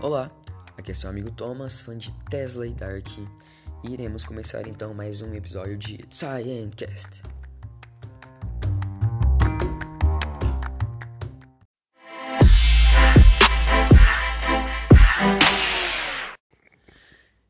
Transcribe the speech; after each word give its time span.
Olá, 0.00 0.30
aqui 0.76 0.92
é 0.92 0.94
seu 0.94 1.10
amigo 1.10 1.28
Thomas, 1.28 1.80
fã 1.80 1.98
de 1.98 2.12
Tesla 2.30 2.64
e 2.64 2.72
Dark, 2.72 3.08
e 3.82 3.92
iremos 3.92 4.24
começar 4.24 4.64
então 4.68 4.94
mais 4.94 5.22
um 5.22 5.34
episódio 5.34 5.76
de 5.76 5.98
Sciencast. 6.08 7.20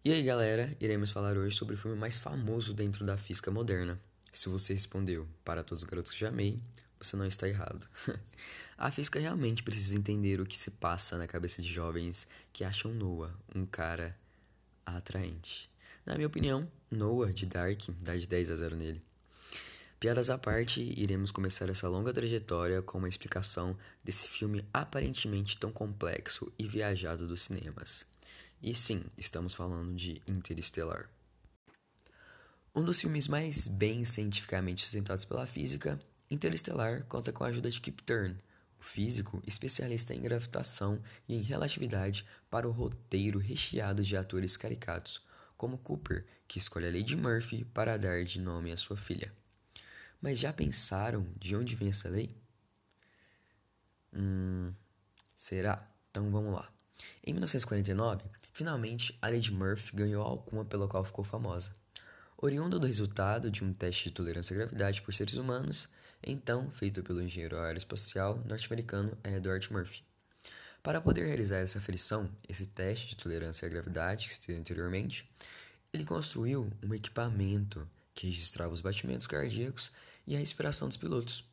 E 0.02 0.10
aí 0.10 0.22
galera, 0.22 0.74
iremos 0.80 1.10
falar 1.10 1.36
hoje 1.36 1.54
sobre 1.54 1.74
o 1.74 1.78
filme 1.78 1.98
mais 1.98 2.18
famoso 2.18 2.72
dentro 2.72 3.04
da 3.04 3.18
física 3.18 3.50
moderna. 3.50 4.00
Se 4.32 4.48
você 4.48 4.72
respondeu 4.72 5.28
para 5.44 5.62
todos 5.62 5.84
os 5.84 5.88
garotos 5.88 6.12
que 6.12 6.18
já 6.20 6.28
amei, 6.28 6.58
você 7.00 7.16
não 7.16 7.26
está 7.26 7.48
errado. 7.48 7.88
a 8.76 8.90
física 8.90 9.20
realmente 9.20 9.62
precisa 9.62 9.96
entender 9.96 10.40
o 10.40 10.46
que 10.46 10.56
se 10.56 10.70
passa 10.70 11.18
na 11.18 11.26
cabeça 11.26 11.62
de 11.62 11.72
jovens 11.72 12.26
que 12.52 12.64
acham 12.64 12.92
Noah 12.92 13.34
um 13.54 13.64
cara 13.64 14.16
atraente. 14.84 15.70
Na 16.04 16.14
minha 16.14 16.26
opinião, 16.26 16.70
Noah 16.90 17.32
de 17.32 17.46
Dark 17.46 17.80
dá 18.02 18.16
de 18.16 18.26
10 18.26 18.50
a 18.50 18.56
0 18.56 18.76
nele. 18.76 19.02
Piadas 20.00 20.30
à 20.30 20.38
parte, 20.38 20.80
iremos 20.96 21.32
começar 21.32 21.68
essa 21.68 21.88
longa 21.88 22.12
trajetória 22.12 22.80
com 22.80 22.98
uma 22.98 23.08
explicação 23.08 23.76
desse 24.02 24.28
filme 24.28 24.64
aparentemente 24.72 25.58
tão 25.58 25.72
complexo 25.72 26.52
e 26.56 26.68
viajado 26.68 27.26
dos 27.26 27.42
cinemas. 27.42 28.06
E 28.62 28.72
sim, 28.74 29.02
estamos 29.16 29.54
falando 29.54 29.94
de 29.96 30.22
Interestelar. 30.26 31.10
Um 32.72 32.84
dos 32.84 33.00
filmes 33.00 33.26
mais 33.26 33.66
bem 33.66 34.04
cientificamente 34.04 34.84
sustentados 34.84 35.24
pela 35.24 35.46
física 35.46 36.00
Interestelar 36.30 37.04
conta 37.04 37.32
com 37.32 37.42
a 37.42 37.48
ajuda 37.48 37.70
de 37.70 37.80
Kip 37.80 38.02
Thurne, 38.02 38.36
o 38.78 38.84
físico 38.84 39.42
especialista 39.46 40.14
em 40.14 40.20
gravitação 40.20 41.00
e 41.26 41.34
em 41.34 41.40
relatividade, 41.40 42.26
para 42.50 42.68
o 42.68 42.70
roteiro 42.70 43.38
recheado 43.38 44.02
de 44.02 44.16
atores 44.16 44.56
caricatos, 44.56 45.22
como 45.56 45.78
Cooper, 45.78 46.26
que 46.46 46.58
escolhe 46.58 46.86
a 46.86 46.92
Lady 46.92 47.16
Murphy 47.16 47.64
para 47.64 47.96
dar 47.96 48.24
de 48.24 48.40
nome 48.40 48.70
à 48.70 48.76
sua 48.76 48.96
filha. 48.96 49.32
Mas 50.20 50.38
já 50.38 50.52
pensaram 50.52 51.26
de 51.36 51.56
onde 51.56 51.74
vem 51.74 51.88
essa 51.88 52.08
lei? 52.08 52.36
Hum, 54.12 54.72
será? 55.34 55.88
Então 56.10 56.30
vamos 56.30 56.52
lá. 56.52 56.70
Em 57.24 57.32
1949, 57.32 58.24
finalmente 58.52 59.16
a 59.22 59.28
Lady 59.28 59.52
Murphy 59.52 59.94
ganhou 59.94 60.22
a 60.22 60.28
alcunha 60.28 60.64
pela 60.64 60.88
qual 60.88 61.04
ficou 61.04 61.24
famosa. 61.24 61.74
Oriunda 62.36 62.78
do 62.78 62.86
resultado 62.86 63.50
de 63.50 63.64
um 63.64 63.72
teste 63.72 64.08
de 64.08 64.14
tolerância 64.14 64.54
à 64.54 64.58
gravidade 64.58 65.02
por 65.02 65.12
seres 65.12 65.34
humanos, 65.34 65.88
então 66.22 66.70
feito 66.70 67.02
pelo 67.02 67.22
engenheiro 67.22 67.58
aeroespacial 67.58 68.42
norte-americano 68.46 69.16
Edward 69.24 69.72
Murphy. 69.72 70.02
Para 70.82 71.00
poder 71.00 71.26
realizar 71.26 71.58
essa 71.58 71.78
aferição, 71.78 72.30
esse 72.48 72.66
teste 72.66 73.08
de 73.08 73.16
tolerância 73.16 73.66
à 73.66 73.68
gravidade 73.68 74.26
que 74.26 74.34
citei 74.34 74.56
anteriormente, 74.56 75.28
ele 75.92 76.04
construiu 76.04 76.70
um 76.82 76.94
equipamento 76.94 77.88
que 78.14 78.26
registrava 78.26 78.72
os 78.72 78.80
batimentos 78.80 79.26
cardíacos 79.26 79.92
e 80.26 80.34
a 80.36 80.38
respiração 80.38 80.88
dos 80.88 80.96
pilotos. 80.96 81.44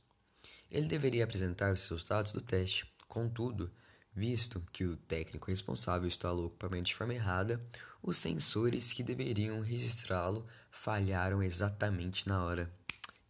Ele 0.69 0.87
deveria 0.87 1.23
apresentar 1.23 1.71
os 1.71 1.81
resultados 1.83 2.31
do 2.31 2.41
teste, 2.41 2.91
contudo, 3.07 3.71
visto 4.13 4.65
que 4.71 4.85
o 4.85 4.95
técnico 4.95 5.49
responsável 5.49 6.07
instalou 6.07 6.45
o 6.45 6.47
equipamento 6.47 6.85
de 6.85 6.95
forma 6.95 7.13
errada, 7.13 7.61
os 8.01 8.17
sensores 8.17 8.93
que 8.93 9.03
deveriam 9.03 9.59
registrá-lo 9.59 10.47
falharam 10.71 11.41
exatamente 11.41 12.27
na 12.27 12.43
hora. 12.43 12.71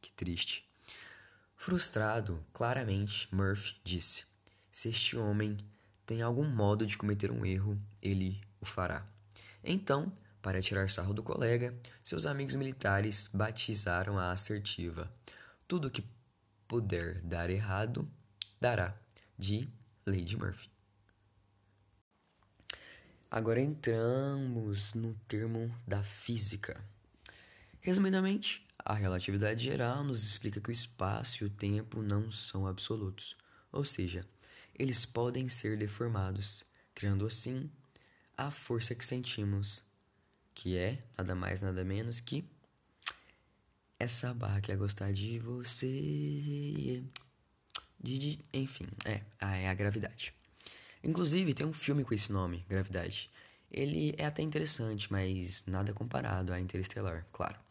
Que 0.01 0.11
triste. 0.13 0.67
Frustrado, 1.65 2.45
claramente, 2.53 3.27
Murphy 3.33 3.75
disse: 3.83 4.23
Se 4.71 4.89
este 4.89 5.17
homem 5.17 5.57
tem 6.05 6.21
algum 6.21 6.47
modo 6.47 6.85
de 6.85 6.95
cometer 6.95 7.31
um 7.31 7.43
erro, 7.43 7.75
ele 7.99 8.39
o 8.61 8.65
fará. 8.67 9.03
Então, 9.63 10.13
para 10.43 10.61
tirar 10.61 10.91
sarro 10.91 11.11
do 11.11 11.23
colega, 11.23 11.75
seus 12.03 12.27
amigos 12.27 12.53
militares 12.53 13.27
batizaram 13.33 14.19
a 14.19 14.31
assertiva: 14.31 15.11
Tudo 15.67 15.89
que 15.89 16.03
puder 16.67 17.19
dar 17.21 17.49
errado, 17.49 18.07
dará, 18.61 18.95
de 19.35 19.67
Lady 20.05 20.37
Murphy. 20.37 20.69
Agora 23.31 23.59
entramos 23.59 24.93
no 24.93 25.15
termo 25.27 25.75
da 25.87 26.03
física. 26.03 26.79
Resumidamente, 27.81 28.64
a 28.85 28.93
relatividade 28.93 29.63
geral 29.63 30.03
nos 30.03 30.23
explica 30.23 30.61
que 30.61 30.69
o 30.69 30.71
espaço 30.71 31.43
e 31.43 31.47
o 31.47 31.49
tempo 31.49 32.03
não 32.03 32.31
são 32.31 32.67
absolutos, 32.67 33.35
ou 33.71 33.83
seja, 33.83 34.23
eles 34.77 35.05
podem 35.05 35.49
ser 35.49 35.75
deformados, 35.75 36.63
criando 36.93 37.25
assim 37.25 37.69
a 38.37 38.51
força 38.51 38.93
que 38.93 39.03
sentimos, 39.03 39.83
que 40.53 40.77
é 40.77 41.03
nada 41.17 41.33
mais 41.33 41.61
nada 41.61 41.83
menos 41.83 42.19
que 42.19 42.45
essa 43.99 44.33
barra 44.33 44.61
que 44.61 44.71
é 44.71 44.75
gostar 44.75 45.11
de 45.11 45.39
você. 45.39 47.03
De, 47.99 48.19
de, 48.19 48.39
enfim, 48.53 48.87
é, 49.05 49.21
é 49.39 49.67
a 49.67 49.73
gravidade. 49.73 50.31
Inclusive, 51.03 51.53
tem 51.53 51.65
um 51.65 51.73
filme 51.73 52.03
com 52.03 52.13
esse 52.13 52.31
nome, 52.31 52.65
Gravidade. 52.69 53.31
Ele 53.71 54.13
é 54.17 54.25
até 54.25 54.41
interessante, 54.41 55.11
mas 55.11 55.63
nada 55.65 55.93
comparado 55.93 56.53
a 56.53 56.59
Interestelar, 56.59 57.25
claro. 57.31 57.64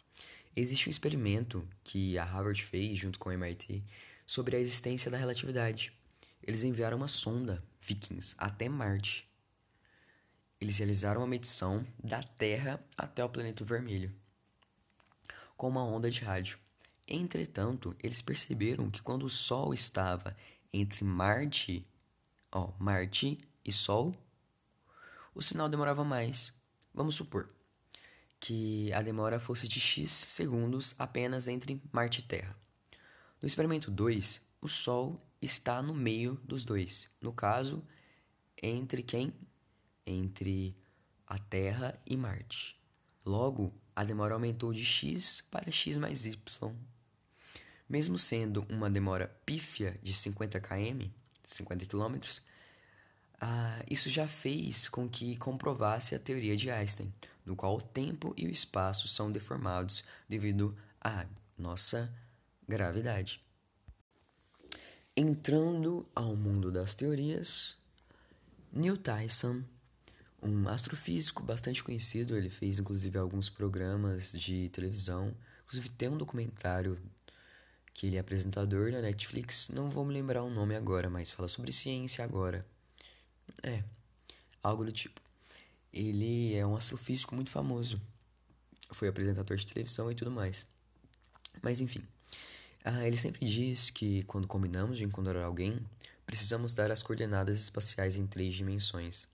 Existe 0.57 0.89
um 0.89 0.91
experimento 0.91 1.69
que 1.83 2.17
a 2.17 2.25
Harvard 2.25 2.63
fez 2.63 2.99
junto 2.99 3.19
com 3.19 3.29
o 3.29 3.33
MIT 3.33 3.83
sobre 4.27 4.57
a 4.57 4.61
existência 4.61 5.11
da 5.11 5.17
relatividade. 5.17 5.93
Eles 6.43 6.63
enviaram 6.63 6.97
uma 6.97 7.09
sonda, 7.09 7.63
Vikings, 7.81 8.35
até 8.39 8.69
Marte. 8.69 9.29
Eles 10.61 10.79
realizaram 10.79 11.21
uma 11.21 11.27
medição 11.27 11.87
da 12.03 12.23
Terra 12.23 12.83
até 12.97 13.25
o 13.25 13.29
planeta 13.29 13.65
vermelho 13.65 14.15
com 15.57 15.69
uma 15.69 15.85
onda 15.85 16.11
de 16.11 16.21
rádio. 16.21 16.59
Entretanto, 17.07 17.95
eles 18.03 18.23
perceberam 18.23 18.91
que 18.91 19.03
quando 19.03 19.25
o 19.25 19.31
Sol 19.31 19.75
estava 19.75 20.37
entre 20.73 21.05
Marte, 21.05 21.87
ó, 22.51 22.73
Marte 22.79 23.39
e 23.65 23.73
Sol, 23.73 24.15
o 25.35 25.43
sinal 25.43 25.69
demorava 25.69 26.05
mais. 26.05 26.53
Vamos 26.93 27.15
supor 27.15 27.49
que 28.45 28.93
a 28.93 29.01
demora 29.01 29.41
fosse 29.41 29.67
de 29.67 29.81
x 29.81 30.11
segundos 30.11 30.95
apenas 30.99 31.49
entre 31.49 31.81
Marte 31.91 32.21
e 32.21 32.23
Terra. 32.23 32.55
No 33.41 33.47
experimento 33.47 33.91
2, 33.91 34.39
o 34.61 34.69
Sol 34.69 35.19
está 35.41 35.81
no 35.81 35.95
meio 35.95 36.39
dos 36.45 36.63
dois. 36.63 37.11
No 37.23 37.33
caso, 37.33 37.83
entre 38.63 39.03
quem? 39.03 39.33
Entre 40.07 40.77
a 41.27 41.39
Terra 41.39 41.99
e 42.05 42.19
Marte. 42.19 42.79
Logo, 43.25 43.73
a 43.97 44.05
demora 44.05 44.35
aumentou 44.35 44.75
de 44.75 44.85
x 44.85 45.43
para 45.51 45.71
x 45.71 45.97
mais 45.97 46.27
y. 46.27 46.37
Mesmo 47.89 48.19
sendo 48.19 48.67
uma 48.69 48.91
demora 48.91 49.29
pífia 49.47 49.99
de 50.03 50.13
50 50.13 50.61
km, 50.61 51.09
50 51.45 51.87
km, 51.87 52.19
ah, 53.47 53.85
isso 53.91 54.09
já 54.09 54.27
fez 54.27 54.89
com 54.89 55.07
que 55.07 55.37
comprovasse 55.37 56.15
a 56.15 56.19
teoria 56.19 56.57
de 56.57 56.71
Einstein, 56.71 57.13
no 57.45 57.55
qual 57.55 57.77
o 57.77 57.83
tempo 57.83 58.33
e 58.39 58.47
o 58.47 58.51
espaço 58.51 59.07
são 59.07 59.31
deformados 59.31 60.03
devido 60.27 60.75
à 60.99 61.27
nossa 61.59 62.11
gravidade. 62.67 63.43
Entrando 65.15 66.09
ao 66.15 66.35
mundo 66.35 66.73
das 66.73 66.95
teorias, 66.95 67.77
Neil 68.73 68.97
Tyson, 68.97 69.63
um 70.43 70.67
astrofísico 70.67 71.43
bastante 71.43 71.85
conhecido, 71.85 72.39
ele 72.39 72.49
fez 72.49 72.79
inclusive 72.79 73.19
alguns 73.19 73.51
programas 73.51 74.33
de 74.33 74.71
televisão, 74.71 75.37
inclusive 75.65 75.91
tem 75.91 76.09
um 76.09 76.17
documentário 76.17 76.99
que 77.93 78.07
ele 78.07 78.17
é 78.17 78.21
apresentador 78.21 78.91
na 78.91 79.03
Netflix, 79.03 79.69
não 79.69 79.91
vou 79.91 80.03
me 80.03 80.15
lembrar 80.15 80.43
o 80.43 80.51
nome 80.51 80.75
agora, 80.75 81.11
mas 81.11 81.31
fala 81.31 81.47
sobre 81.47 81.73
ciência 81.73 82.25
agora. 82.25 82.65
É, 83.63 83.83
algo 84.63 84.85
do 84.85 84.93
tipo. 84.93 85.21
Ele 85.93 86.55
é 86.55 86.67
um 86.67 86.77
astrofísico 86.77 87.35
muito 87.35 87.51
famoso. 87.51 88.01
Foi 88.91 89.09
apresentador 89.09 89.57
de 89.57 89.67
televisão 89.67 90.11
e 90.11 90.15
tudo 90.15 90.31
mais. 90.31 90.67
Mas 91.63 91.81
enfim. 91.81 92.03
Ah, 92.85 93.07
ele 93.07 93.17
sempre 93.17 93.47
diz 93.47 93.91
que 93.91 94.25
quando 94.25 94.47
combinamos 94.47 94.99
de 94.99 95.05
encontrar 95.05 95.43
alguém, 95.43 95.79
precisamos 96.27 96.75
dar 96.75 96.91
as 96.91 97.03
coordenadas 97.03 97.59
espaciais 97.59 98.17
em 98.17 98.27
três 98.27 98.55
dimensões. 98.55 99.27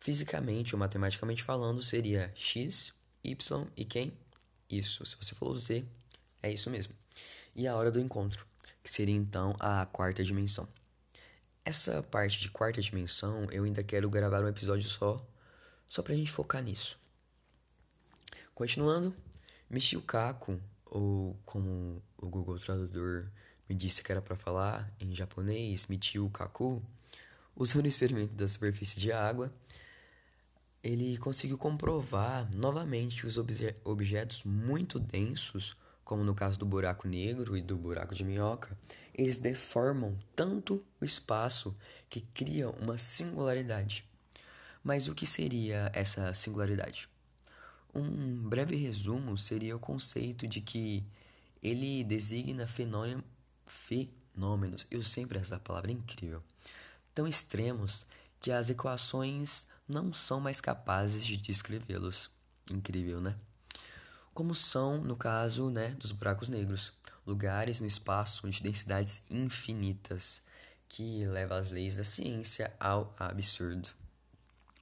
Fisicamente 0.00 0.74
ou 0.74 0.78
matematicamente 0.78 1.42
falando, 1.42 1.82
seria 1.82 2.32
x, 2.34 2.92
y 3.24 3.66
e 3.76 3.84
quem? 3.84 4.12
Isso. 4.68 5.06
Se 5.06 5.16
você 5.16 5.34
falou 5.34 5.56
z, 5.56 5.84
é 6.42 6.52
isso 6.52 6.68
mesmo. 6.68 6.92
E 7.54 7.66
a 7.66 7.76
hora 7.76 7.90
do 7.90 8.00
encontro, 8.00 8.46
que 8.82 8.90
seria 8.90 9.14
então 9.14 9.54
a 9.60 9.86
quarta 9.86 10.24
dimensão. 10.24 10.68
Essa 11.64 12.02
parte 12.02 12.40
de 12.40 12.50
quarta 12.50 12.80
dimensão 12.80 13.46
eu 13.50 13.64
ainda 13.64 13.82
quero 13.82 14.10
gravar 14.10 14.42
um 14.42 14.48
episódio 14.48 14.88
só 14.88 15.24
só 15.88 16.02
pra 16.02 16.14
gente 16.14 16.32
focar 16.32 16.62
nisso. 16.62 16.98
Continuando, 18.54 19.14
Michio 19.68 20.00
Kaku, 20.00 20.58
ou 20.86 21.38
como 21.44 22.02
o 22.16 22.28
Google 22.28 22.58
Tradutor 22.58 23.30
me 23.68 23.74
disse 23.74 24.02
que 24.02 24.10
era 24.10 24.22
para 24.22 24.36
falar 24.36 24.90
em 24.98 25.14
japonês, 25.14 25.86
Michio 25.86 26.28
Kaku, 26.30 26.82
Usando 27.54 27.84
o 27.84 27.88
experimento 27.88 28.34
da 28.34 28.48
superfície 28.48 28.98
de 28.98 29.12
água, 29.12 29.52
ele 30.82 31.18
conseguiu 31.18 31.58
comprovar 31.58 32.48
novamente 32.56 33.20
que 33.20 33.26
os 33.26 33.36
obje 33.36 33.76
objetos 33.84 34.42
muito 34.44 34.98
densos, 34.98 35.76
como 36.02 36.24
no 36.24 36.34
caso 36.34 36.58
do 36.58 36.64
buraco 36.64 37.06
negro 37.06 37.54
e 37.56 37.60
do 37.60 37.76
buraco 37.76 38.14
de 38.14 38.24
minhoca, 38.24 38.76
eles 39.14 39.38
deformam 39.38 40.18
tanto 40.34 40.84
o 41.00 41.04
espaço 41.04 41.76
que 42.08 42.20
cria 42.20 42.70
uma 42.70 42.98
singularidade. 42.98 44.04
Mas 44.82 45.08
o 45.08 45.14
que 45.14 45.26
seria 45.26 45.90
essa 45.94 46.32
singularidade? 46.34 47.08
Um 47.94 48.48
breve 48.48 48.74
resumo 48.76 49.36
seria 49.36 49.76
o 49.76 49.80
conceito 49.80 50.46
de 50.46 50.60
que 50.60 51.04
ele 51.62 52.02
designa 52.02 52.66
fenômenos, 53.66 54.86
eu 54.90 55.02
sempre 55.02 55.38
essa 55.38 55.60
palavra 55.60 55.92
incrível, 55.92 56.42
tão 57.14 57.28
extremos 57.28 58.06
que 58.40 58.50
as 58.50 58.70
equações 58.70 59.66
não 59.86 60.12
são 60.12 60.40
mais 60.40 60.60
capazes 60.60 61.24
de 61.24 61.36
descrevê-los. 61.36 62.30
Incrível, 62.70 63.20
né? 63.20 63.36
Como 64.34 64.54
são, 64.54 65.02
no 65.02 65.14
caso, 65.14 65.68
né, 65.68 65.90
dos 65.90 66.10
buracos 66.12 66.48
negros, 66.48 66.92
lugares 67.26 67.80
no 67.80 67.86
espaço 67.86 68.48
de 68.50 68.62
densidades 68.62 69.22
infinitas, 69.30 70.42
que 70.88 71.24
leva 71.26 71.58
as 71.58 71.68
leis 71.68 71.96
da 71.96 72.04
ciência 72.04 72.74
ao 72.78 73.14
absurdo. 73.18 73.88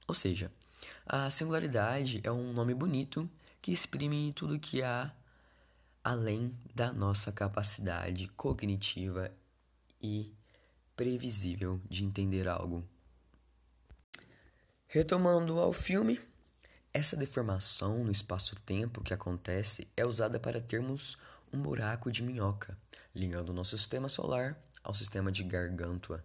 Ou 0.07 0.13
seja, 0.13 0.51
a 1.05 1.29
singularidade 1.29 2.19
é 2.23 2.31
um 2.31 2.51
nome 2.51 2.73
bonito 2.73 3.29
que 3.61 3.71
exprime 3.71 4.33
tudo 4.33 4.59
que 4.59 4.81
há 4.81 5.13
além 6.03 6.53
da 6.73 6.91
nossa 6.91 7.31
capacidade 7.31 8.27
cognitiva 8.29 9.31
e 10.01 10.33
previsível 10.95 11.79
de 11.89 12.03
entender 12.03 12.47
algo. 12.47 12.83
Retomando 14.87 15.59
ao 15.59 15.71
filme, 15.71 16.19
essa 16.93 17.15
deformação 17.15 18.03
no 18.03 18.11
espaço-tempo 18.11 19.01
que 19.01 19.13
acontece 19.13 19.87
é 19.95 20.05
usada 20.05 20.39
para 20.39 20.59
termos 20.59 21.17
um 21.53 21.61
buraco 21.61 22.11
de 22.11 22.23
minhoca, 22.23 22.77
ligando 23.13 23.53
nosso 23.53 23.77
sistema 23.77 24.07
solar 24.07 24.57
ao 24.83 24.93
sistema 24.93 25.31
de 25.31 25.43
Gargantua. 25.43 26.23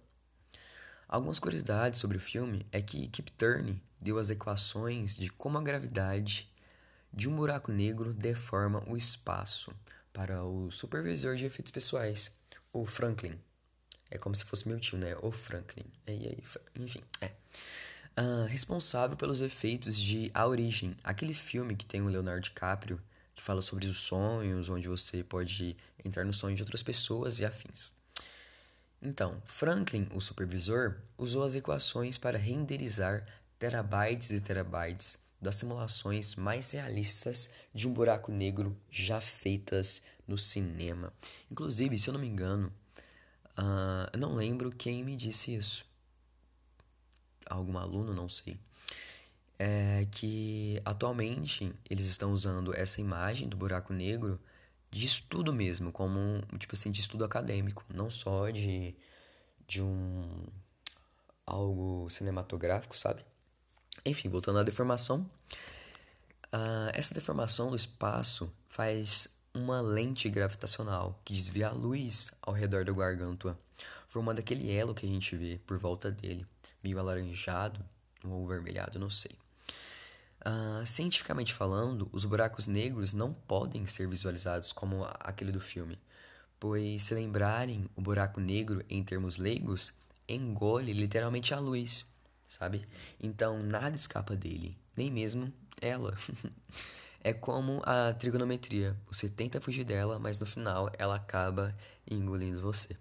Algumas 1.08 1.38
curiosidades 1.38 2.00
sobre 2.00 2.16
o 2.16 2.20
filme 2.20 2.66
é 2.72 2.82
que 2.82 3.08
Kip 3.08 3.30
Thorne 3.32 3.82
deu 4.00 4.18
as 4.18 4.30
equações 4.30 5.16
de 5.16 5.30
como 5.30 5.58
a 5.58 5.62
gravidade 5.62 6.50
de 7.12 7.28
um 7.28 7.36
buraco 7.36 7.72
negro 7.72 8.12
deforma 8.12 8.82
o 8.88 8.96
espaço 8.96 9.72
para 10.12 10.44
o 10.44 10.70
supervisor 10.70 11.36
de 11.36 11.46
efeitos 11.46 11.70
pessoais, 11.70 12.30
o 12.72 12.86
Franklin. 12.86 13.38
É 14.10 14.18
como 14.18 14.34
se 14.34 14.44
fosse 14.44 14.68
meu 14.68 14.78
tio, 14.78 14.98
né? 14.98 15.16
O 15.22 15.30
Franklin. 15.30 15.84
E 16.06 16.10
aí, 16.10 16.44
enfim, 16.74 17.02
é. 17.20 17.32
Uh, 18.18 18.46
responsável 18.46 19.16
pelos 19.16 19.42
efeitos 19.42 19.96
de 19.96 20.30
A 20.32 20.46
Origem, 20.46 20.96
aquele 21.04 21.34
filme 21.34 21.76
que 21.76 21.84
tem 21.84 22.00
o 22.00 22.08
Leonardo 22.08 22.40
DiCaprio, 22.40 23.00
que 23.36 23.42
fala 23.42 23.60
sobre 23.60 23.86
os 23.86 24.00
sonhos, 24.00 24.70
onde 24.70 24.88
você 24.88 25.22
pode 25.22 25.76
entrar 26.02 26.24
no 26.24 26.32
sonho 26.32 26.56
de 26.56 26.62
outras 26.62 26.82
pessoas 26.82 27.38
e 27.38 27.44
afins. 27.44 27.92
Então, 29.00 29.40
Franklin, 29.44 30.08
o 30.14 30.20
supervisor, 30.22 30.96
usou 31.18 31.44
as 31.44 31.54
equações 31.54 32.16
para 32.16 32.38
renderizar 32.38 33.26
terabytes 33.58 34.30
e 34.30 34.40
terabytes 34.40 35.18
das 35.40 35.56
simulações 35.56 36.34
mais 36.34 36.70
realistas 36.70 37.50
de 37.74 37.86
um 37.86 37.92
buraco 37.92 38.32
negro 38.32 38.74
já 38.90 39.20
feitas 39.20 40.02
no 40.26 40.38
cinema. 40.38 41.12
Inclusive, 41.50 41.98
se 41.98 42.08
eu 42.08 42.14
não 42.14 42.20
me 42.20 42.26
engano, 42.26 42.72
uh, 43.58 44.08
eu 44.14 44.18
não 44.18 44.34
lembro 44.34 44.72
quem 44.72 45.04
me 45.04 45.14
disse 45.14 45.54
isso. 45.54 45.84
Algum 47.44 47.76
aluno, 47.76 48.14
não 48.14 48.30
sei. 48.30 48.58
É 49.58 50.06
que 50.10 50.80
atualmente 50.84 51.72
eles 51.88 52.06
estão 52.06 52.32
usando 52.32 52.74
essa 52.74 53.00
imagem 53.00 53.48
do 53.48 53.56
buraco 53.56 53.92
negro 53.92 54.38
de 54.90 55.06
estudo 55.06 55.52
mesmo, 55.52 55.90
como 55.92 56.42
tipo 56.58 56.74
assim, 56.74 56.90
de 56.90 57.00
estudo 57.00 57.24
acadêmico, 57.24 57.84
não 57.92 58.10
só 58.10 58.50
de, 58.50 58.94
de 59.66 59.82
um 59.82 60.46
algo 61.46 62.08
cinematográfico, 62.10 62.96
sabe? 62.96 63.24
Enfim, 64.04 64.28
voltando 64.28 64.58
à 64.58 64.62
deformação. 64.62 65.28
Uh, 66.46 66.90
essa 66.92 67.14
deformação 67.14 67.70
do 67.70 67.76
espaço 67.76 68.52
faz 68.68 69.28
uma 69.54 69.80
lente 69.80 70.28
gravitacional 70.28 71.20
que 71.24 71.32
desvia 71.32 71.68
a 71.68 71.72
luz 71.72 72.30
ao 72.42 72.52
redor 72.52 72.84
do 72.84 72.94
gargantua, 72.94 73.58
formando 74.06 74.38
aquele 74.38 74.70
elo 74.70 74.94
que 74.94 75.06
a 75.06 75.08
gente 75.08 75.36
vê 75.36 75.58
por 75.66 75.78
volta 75.78 76.10
dele, 76.10 76.46
meio 76.82 76.98
alaranjado 76.98 77.84
ou 78.22 78.46
vermelhado, 78.46 78.98
não 78.98 79.10
sei. 79.10 79.36
Uh, 80.44 80.86
cientificamente 80.86 81.52
falando, 81.52 82.08
os 82.12 82.24
buracos 82.24 82.66
negros 82.66 83.12
não 83.12 83.32
podem 83.32 83.86
ser 83.86 84.08
visualizados 84.08 84.72
como 84.72 85.04
aquele 85.18 85.50
do 85.50 85.60
filme, 85.60 85.98
pois, 86.60 87.02
se 87.02 87.14
lembrarem, 87.14 87.88
o 87.96 88.00
buraco 88.00 88.40
negro, 88.40 88.84
em 88.88 89.02
termos 89.02 89.38
leigos, 89.38 89.92
engole 90.28 90.92
literalmente 90.92 91.52
a 91.52 91.58
luz, 91.58 92.04
sabe? 92.46 92.86
Então 93.20 93.62
nada 93.62 93.96
escapa 93.96 94.36
dele, 94.36 94.76
nem 94.96 95.10
mesmo 95.10 95.52
ela. 95.80 96.16
é 97.22 97.32
como 97.32 97.82
a 97.84 98.12
trigonometria, 98.14 98.96
você 99.06 99.28
tenta 99.28 99.60
fugir 99.60 99.84
dela, 99.84 100.18
mas 100.18 100.38
no 100.38 100.46
final 100.46 100.90
ela 100.98 101.16
acaba 101.16 101.76
engolindo 102.08 102.62
você. 102.62 102.96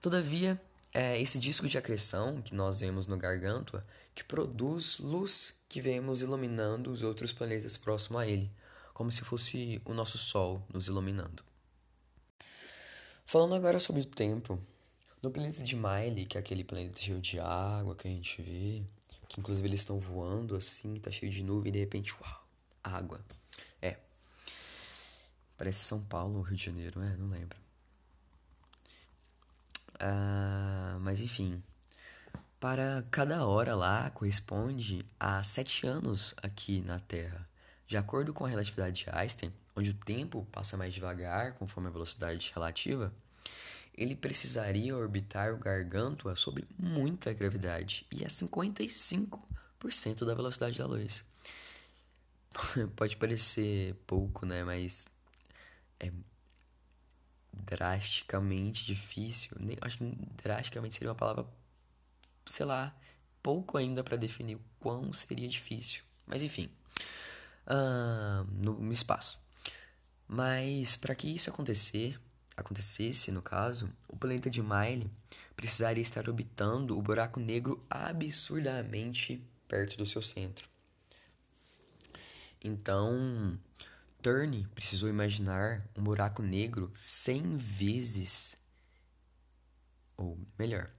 Todavia, 0.00 0.60
é 0.92 1.20
esse 1.20 1.38
disco 1.38 1.66
de 1.66 1.76
acreção 1.76 2.40
que 2.40 2.54
nós 2.54 2.80
vemos 2.80 3.06
no 3.06 3.16
Gargantua 3.16 3.84
que 4.14 4.22
produz 4.22 4.98
luz 4.98 5.54
que 5.68 5.80
vemos 5.80 6.22
iluminando 6.22 6.90
os 6.90 7.02
outros 7.02 7.32
planetas 7.32 7.76
próximos 7.76 8.22
a 8.22 8.26
ele, 8.26 8.50
como 8.92 9.10
se 9.10 9.24
fosse 9.24 9.82
o 9.84 9.92
nosso 9.92 10.16
Sol 10.16 10.64
nos 10.72 10.86
iluminando. 10.86 11.42
Falando 13.26 13.54
agora 13.54 13.80
sobre 13.80 14.02
o 14.02 14.04
tempo, 14.04 14.60
no 15.22 15.30
planeta 15.30 15.62
de 15.62 15.74
Miley, 15.74 16.26
que 16.26 16.36
é 16.36 16.40
aquele 16.40 16.62
planeta 16.62 16.98
cheio 16.98 17.20
de 17.20 17.40
água 17.40 17.96
que 17.96 18.06
a 18.06 18.10
gente 18.10 18.40
vê, 18.40 18.86
que 19.26 19.40
inclusive 19.40 19.66
eles 19.66 19.80
estão 19.80 19.98
voando 19.98 20.54
assim, 20.54 20.94
tá 21.00 21.10
cheio 21.10 21.32
de 21.32 21.42
nuvem 21.42 21.70
e 21.70 21.72
de 21.72 21.80
repente, 21.80 22.14
uau, 22.20 22.46
água. 22.84 23.20
É. 23.82 23.98
Parece 25.56 25.84
São 25.84 26.04
Paulo 26.04 26.36
ou 26.36 26.42
Rio 26.42 26.56
de 26.56 26.64
Janeiro, 26.64 27.00
é, 27.02 27.16
não 27.16 27.28
lembro. 27.28 27.58
Ah, 29.98 30.98
mas 31.00 31.20
enfim, 31.20 31.62
para 32.64 33.04
cada 33.10 33.46
hora 33.46 33.74
lá 33.74 34.08
corresponde 34.08 35.04
a 35.20 35.44
sete 35.44 35.86
anos 35.86 36.34
aqui 36.42 36.80
na 36.80 36.98
Terra. 36.98 37.46
De 37.86 37.98
acordo 37.98 38.32
com 38.32 38.46
a 38.46 38.48
relatividade 38.48 39.04
de 39.04 39.10
Einstein, 39.10 39.52
onde 39.76 39.90
o 39.90 39.94
tempo 39.94 40.48
passa 40.50 40.74
mais 40.74 40.94
devagar 40.94 41.52
conforme 41.56 41.90
a 41.90 41.92
velocidade 41.92 42.50
relativa, 42.54 43.12
ele 43.94 44.16
precisaria 44.16 44.96
orbitar 44.96 45.52
o 45.52 45.58
Gargantua 45.58 46.36
sob 46.36 46.66
muita 46.78 47.34
gravidade 47.34 48.06
e 48.10 48.24
a 48.24 48.28
55% 48.28 50.24
da 50.24 50.34
velocidade 50.34 50.78
da 50.78 50.86
luz. 50.86 51.22
Pode 52.96 53.18
parecer 53.18 53.94
pouco, 54.06 54.46
né? 54.46 54.64
Mas 54.64 55.06
é 56.00 56.10
drasticamente 57.52 58.86
difícil. 58.86 59.54
Nem, 59.60 59.76
acho 59.82 59.98
que 59.98 60.16
drasticamente 60.42 60.94
seria 60.94 61.10
uma 61.10 61.14
palavra, 61.14 61.46
sei 62.46 62.66
lá, 62.66 62.94
pouco 63.42 63.76
ainda 63.76 64.02
para 64.02 64.16
definir 64.16 64.56
o 64.56 64.60
quão 64.80 65.12
seria 65.12 65.48
difícil. 65.48 66.02
Mas 66.26 66.42
enfim, 66.42 66.70
uh, 67.66 68.44
no, 68.50 68.92
espaço. 68.92 69.38
Mas 70.26 70.96
para 70.96 71.14
que 71.14 71.28
isso 71.28 71.50
acontecer, 71.50 72.18
acontecesse, 72.56 73.30
no 73.30 73.42
caso, 73.42 73.90
o 74.08 74.16
planeta 74.16 74.48
de 74.48 74.62
Miley 74.62 75.10
precisaria 75.56 76.02
estar 76.02 76.28
orbitando 76.28 76.98
o 76.98 77.02
buraco 77.02 77.38
negro 77.38 77.80
absurdamente 77.90 79.44
perto 79.68 79.96
do 79.98 80.06
seu 80.06 80.22
centro. 80.22 80.68
Então, 82.62 83.58
Turner 84.22 84.66
precisou 84.70 85.08
imaginar 85.08 85.86
um 85.94 86.02
buraco 86.02 86.42
negro 86.42 86.90
100 86.94 87.58
vezes, 87.58 88.56
ou 90.16 90.38
melhor, 90.58 90.90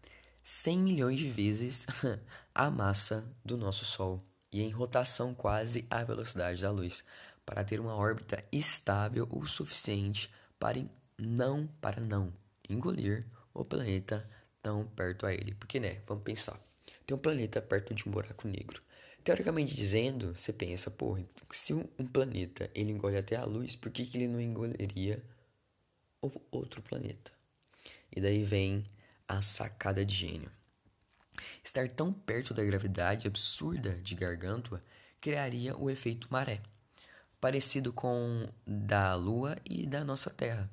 100 0.48 0.78
milhões 0.78 1.18
de 1.18 1.28
vezes 1.28 1.88
a 2.54 2.70
massa 2.70 3.26
do 3.44 3.58
nosso 3.58 3.84
Sol 3.84 4.24
e 4.52 4.62
em 4.62 4.70
rotação 4.70 5.34
quase 5.34 5.88
à 5.90 6.04
velocidade 6.04 6.62
da 6.62 6.70
luz, 6.70 7.04
para 7.44 7.64
ter 7.64 7.80
uma 7.80 7.96
órbita 7.96 8.46
estável 8.52 9.28
o 9.32 9.48
suficiente 9.48 10.32
para 10.60 10.86
não 11.18 11.66
para 11.82 12.00
não 12.00 12.32
engolir 12.70 13.26
o 13.56 13.66
planeta 13.66 14.30
tão 14.62 14.86
perto 14.86 15.26
a 15.26 15.34
ele. 15.34 15.56
Porque, 15.56 15.80
né, 15.80 16.04
vamos 16.06 16.24
pensar. 16.24 16.60
Tem 17.08 17.18
um 17.18 17.20
planeta 17.20 17.60
perto 17.60 17.96
de 17.96 18.08
um 18.08 18.12
buraco 18.12 18.48
negro. 18.48 18.84
Teoricamente 19.24 19.76
dizendo, 19.76 20.36
você 20.36 20.54
pensa, 20.54 20.92
pô, 20.92 21.18
se 21.50 21.74
um 21.74 22.06
planeta 22.06 22.70
ele 22.76 22.92
engole 22.92 23.18
até 23.18 23.36
a 23.36 23.44
luz, 23.46 23.76
por 23.76 23.92
que, 23.92 24.06
que 24.06 24.16
ele 24.16 24.28
não 24.28 24.40
engoliria 24.40 25.24
outro 26.52 26.84
planeta? 26.84 27.32
E 28.16 28.22
daí 28.22 28.44
vem 28.44 28.86
a 29.28 29.42
sacada 29.42 30.06
de 30.06 30.14
gênio. 30.14 30.52
Estar 31.64 31.90
tão 31.90 32.14
perto 32.14 32.54
da 32.54 32.64
gravidade 32.64 33.28
absurda 33.28 33.96
de 33.98 34.16
Gargantua 34.16 34.84
criaria 35.20 35.76
o 35.76 35.90
efeito 35.90 36.28
maré, 36.30 36.62
parecido 37.42 37.92
com 37.92 38.48
da 38.66 39.16
Lua 39.16 39.58
e 39.66 39.86
da 39.86 40.04
nossa 40.04 40.30
Terra. 40.30 40.70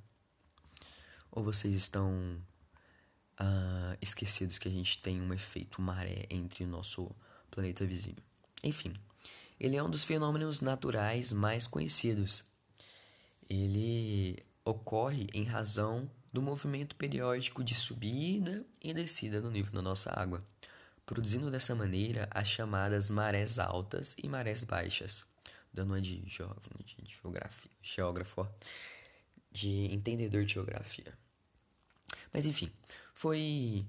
Ou 1.30 1.42
vocês 1.42 1.74
estão 1.74 2.38
uh, 3.40 3.96
esquecidos 4.00 4.58
que 4.58 4.68
a 4.68 4.70
gente 4.70 4.98
tem 4.98 5.20
um 5.20 5.32
efeito 5.32 5.80
maré 5.80 6.26
entre 6.28 6.64
o 6.64 6.68
nosso 6.68 7.10
planeta 7.50 7.86
vizinho? 7.86 8.22
Enfim, 8.62 8.94
ele 9.58 9.76
é 9.76 9.82
um 9.82 9.90
dos 9.90 10.04
fenômenos 10.04 10.60
naturais 10.60 11.32
mais 11.32 11.66
conhecidos. 11.66 12.44
Ele 13.48 14.44
ocorre 14.64 15.28
em 15.32 15.44
razão 15.44 16.10
do 16.32 16.40
movimento 16.40 16.96
periódico 16.96 17.62
de 17.62 17.74
subida 17.74 18.64
e 18.80 18.94
descida 18.94 19.40
do 19.40 19.50
nível 19.50 19.72
da 19.72 19.82
nossa 19.82 20.10
água, 20.18 20.42
produzindo 21.04 21.50
dessa 21.50 21.74
maneira 21.74 22.28
as 22.30 22.48
chamadas 22.48 23.10
marés 23.10 23.58
altas 23.58 24.14
e 24.22 24.28
marés 24.28 24.64
baixas. 24.64 25.26
Dando 25.72 25.90
uma 25.90 26.00
de, 26.00 26.18
de 26.20 26.30
geografia, 26.30 27.70
geógrafo, 27.82 28.46
de 29.50 29.86
entendedor 29.92 30.44
de 30.44 30.54
geografia. 30.54 31.12
Mas 32.32 32.46
enfim, 32.46 32.70
foi 33.14 33.86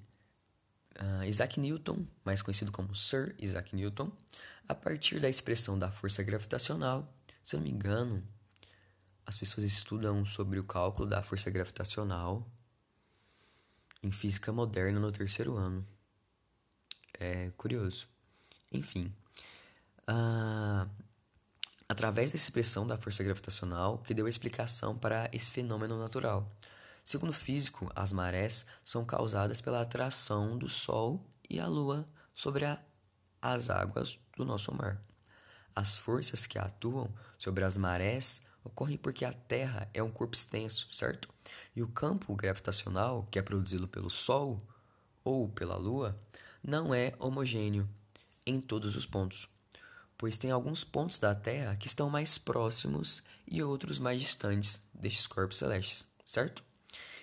uh, 0.99 1.23
Isaac 1.25 1.59
Newton, 1.59 2.05
mais 2.23 2.41
conhecido 2.41 2.71
como 2.71 2.95
Sir 2.95 3.35
Isaac 3.39 3.75
Newton, 3.75 4.11
a 4.67 4.75
partir 4.75 5.19
da 5.19 5.29
expressão 5.29 5.77
da 5.77 5.91
força 5.91 6.23
gravitacional. 6.23 7.13
Se 7.41 7.55
eu 7.55 7.59
não 7.59 7.67
me 7.67 7.73
engano, 7.73 8.23
as 9.25 9.37
pessoas 9.37 9.65
estudam 9.65 10.25
sobre 10.25 10.59
o 10.59 10.63
cálculo 10.63 11.07
da 11.07 11.21
força 11.21 11.49
gravitacional 11.49 12.47
em 14.01 14.11
física 14.11 14.51
moderna 14.51 14.99
no 14.99 15.11
terceiro 15.11 15.55
ano. 15.55 15.87
É 17.19 17.51
curioso. 17.55 18.07
Enfim, 18.71 19.13
uh, 20.09 20.89
através 21.87 22.31
dessa 22.31 22.45
expressão 22.45 22.85
da 22.85 22.97
força 22.97 23.23
gravitacional 23.23 23.99
que 23.99 24.13
deu 24.13 24.25
a 24.25 24.29
explicação 24.29 24.97
para 24.97 25.29
esse 25.31 25.51
fenômeno 25.51 25.97
natural. 25.97 26.51
Segundo 27.05 27.29
o 27.29 27.33
físico, 27.33 27.91
as 27.95 28.11
marés 28.11 28.65
são 28.83 29.05
causadas 29.05 29.61
pela 29.61 29.81
atração 29.81 30.57
do 30.57 30.67
Sol 30.67 31.23
e 31.49 31.59
a 31.59 31.67
Lua 31.67 32.07
sobre 32.33 32.65
a, 32.65 32.81
as 33.41 33.69
águas 33.69 34.17
do 34.35 34.43
nosso 34.43 34.73
mar. 34.73 35.01
As 35.75 35.97
forças 35.97 36.45
que 36.45 36.57
atuam 36.57 37.13
sobre 37.37 37.63
as 37.63 37.77
marés 37.77 38.41
ocorrem 38.63 38.97
porque 38.97 39.25
a 39.25 39.33
Terra 39.33 39.89
é 39.93 40.01
um 40.01 40.11
corpo 40.11 40.35
extenso, 40.35 40.87
certo? 40.91 41.29
E 41.75 41.81
o 41.81 41.87
campo 41.87 42.35
gravitacional, 42.35 43.27
que 43.29 43.37
é 43.37 43.41
produzido 43.41 43.87
pelo 43.87 44.09
Sol 44.09 44.61
ou 45.23 45.49
pela 45.49 45.75
Lua, 45.75 46.19
não 46.63 46.93
é 46.93 47.13
homogêneo 47.19 47.87
em 48.45 48.59
todos 48.61 48.95
os 48.95 49.05
pontos, 49.05 49.47
pois 50.17 50.37
tem 50.37 50.51
alguns 50.51 50.83
pontos 50.83 51.19
da 51.19 51.35
Terra 51.35 51.75
que 51.75 51.87
estão 51.87 52.09
mais 52.09 52.37
próximos 52.37 53.23
e 53.47 53.61
outros 53.61 53.99
mais 53.99 54.21
distantes 54.21 54.81
destes 54.93 55.27
corpos 55.27 55.57
celestes, 55.57 56.05
certo? 56.23 56.63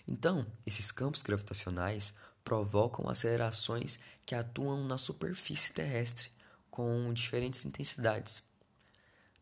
Então, 0.07 0.47
esses 0.67 0.91
campos 0.91 1.23
gravitacionais 1.23 2.13
provocam 2.45 3.09
acelerações 3.09 3.99
que 4.27 4.35
atuam 4.35 4.85
na 4.85 4.99
superfície 4.99 5.73
terrestre 5.73 6.31
com 6.71 7.13
diferentes 7.13 7.65
intensidades. 7.65 8.43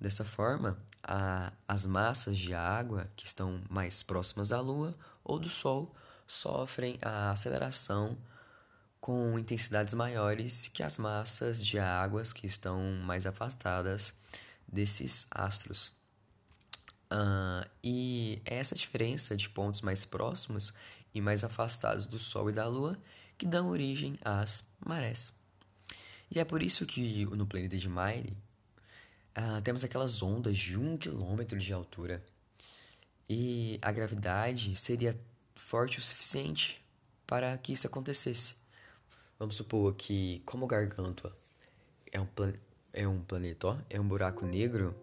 Dessa 0.00 0.25
forma, 0.25 0.78
a, 1.02 1.52
as 1.67 1.85
massas 1.85 2.38
de 2.38 2.55
água 2.55 3.11
que 3.17 3.26
estão 3.26 3.61
mais 3.69 4.02
próximas 4.02 4.50
da 4.50 4.61
Lua 4.61 4.97
ou 5.25 5.38
do 5.38 5.49
Sol 5.49 5.95
sofrem 6.26 6.99
a 7.02 7.31
aceleração 7.31 8.17
com 9.00 9.38
intensidades 9.38 9.95
maiores 9.95 10.69
que 10.69 10.83
as 10.83 10.99
massas 10.99 11.64
de 11.64 11.78
águas 11.78 12.33
que 12.33 12.47
estão 12.47 12.81
mais 13.02 13.26
afastadas 13.26 14.14
desses 14.67 15.26
astros. 15.31 15.93
Uh, 17.11 17.67
e 17.83 18.43
essa 18.45 18.75
diferença 18.75 19.37
de 19.37 19.49
pontos 19.49 19.81
mais 19.81 20.05
próximos 20.05 20.75
e 21.14 21.21
mais 21.21 21.43
afastados 21.43 22.07
do 22.07 22.19
Sol 22.19 22.50
e 22.50 22.52
da 22.52 22.67
Lua 22.67 22.99
que 23.38 23.47
dão 23.47 23.71
origem 23.71 24.19
às 24.23 24.64
marés. 24.78 25.33
E 26.31 26.38
é 26.38 26.45
por 26.45 26.62
isso 26.62 26.85
que 26.85 27.25
no 27.26 27.47
planeta 27.47 27.76
de 27.78 27.88
Mire 27.88 28.37
uh, 29.38 29.62
temos 29.62 29.85
aquelas 29.85 30.23
ondas 30.23 30.59
de 30.59 30.78
um 30.78 30.97
quilômetro 30.97 31.59
de 31.59 31.73
altura. 31.73 32.23
E 33.28 33.78
a 33.80 33.92
gravidade 33.92 34.75
seria 34.75 35.18
forte 35.54 35.99
o 35.99 36.02
suficiente 36.02 36.83
para 37.26 37.57
que 37.59 37.73
isso 37.73 37.87
acontecesse. 37.87 38.57
Vamos 39.38 39.57
supor 39.57 39.95
que, 39.95 40.42
como 40.45 40.66
Gargantua 40.66 41.37
é 42.11 42.21
um, 42.21 42.26
é 42.92 43.07
um 43.07 43.21
planeta, 43.21 43.68
ó, 43.68 43.78
é 43.88 44.00
um 44.00 44.09
buraco 44.09 44.45
negro, 44.47 44.95